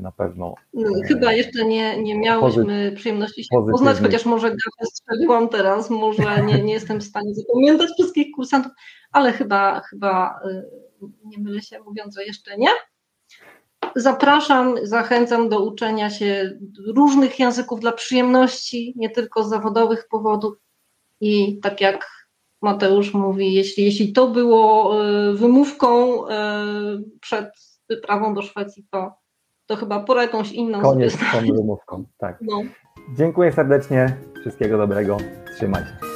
[0.00, 0.54] na pewno.
[0.74, 6.44] No, chyba jeszcze nie, nie miałyśmy przyjemności się poznać, chociaż może gafę strzeliłam teraz, może
[6.44, 8.72] nie, nie jestem w stanie zapamiętać wszystkich kursantów,
[9.12, 10.62] ale chyba, chyba e,
[11.24, 12.68] nie mylę się mówiąc, że jeszcze nie.
[13.96, 20.54] Zapraszam, zachęcam do uczenia się różnych języków dla przyjemności, nie tylko z zawodowych powodów.
[21.20, 22.26] I tak jak
[22.62, 26.66] Mateusz mówi, jeśli, jeśli to było e, wymówką e,
[27.20, 27.50] przed
[27.88, 29.14] wyprawą do Szwecji, to,
[29.66, 32.38] to chyba pora jakąś inną Koniec z tą wymówką, tak.
[32.40, 32.62] No.
[33.16, 35.16] Dziękuję serdecznie, wszystkiego dobrego,
[35.56, 36.15] trzymaj się.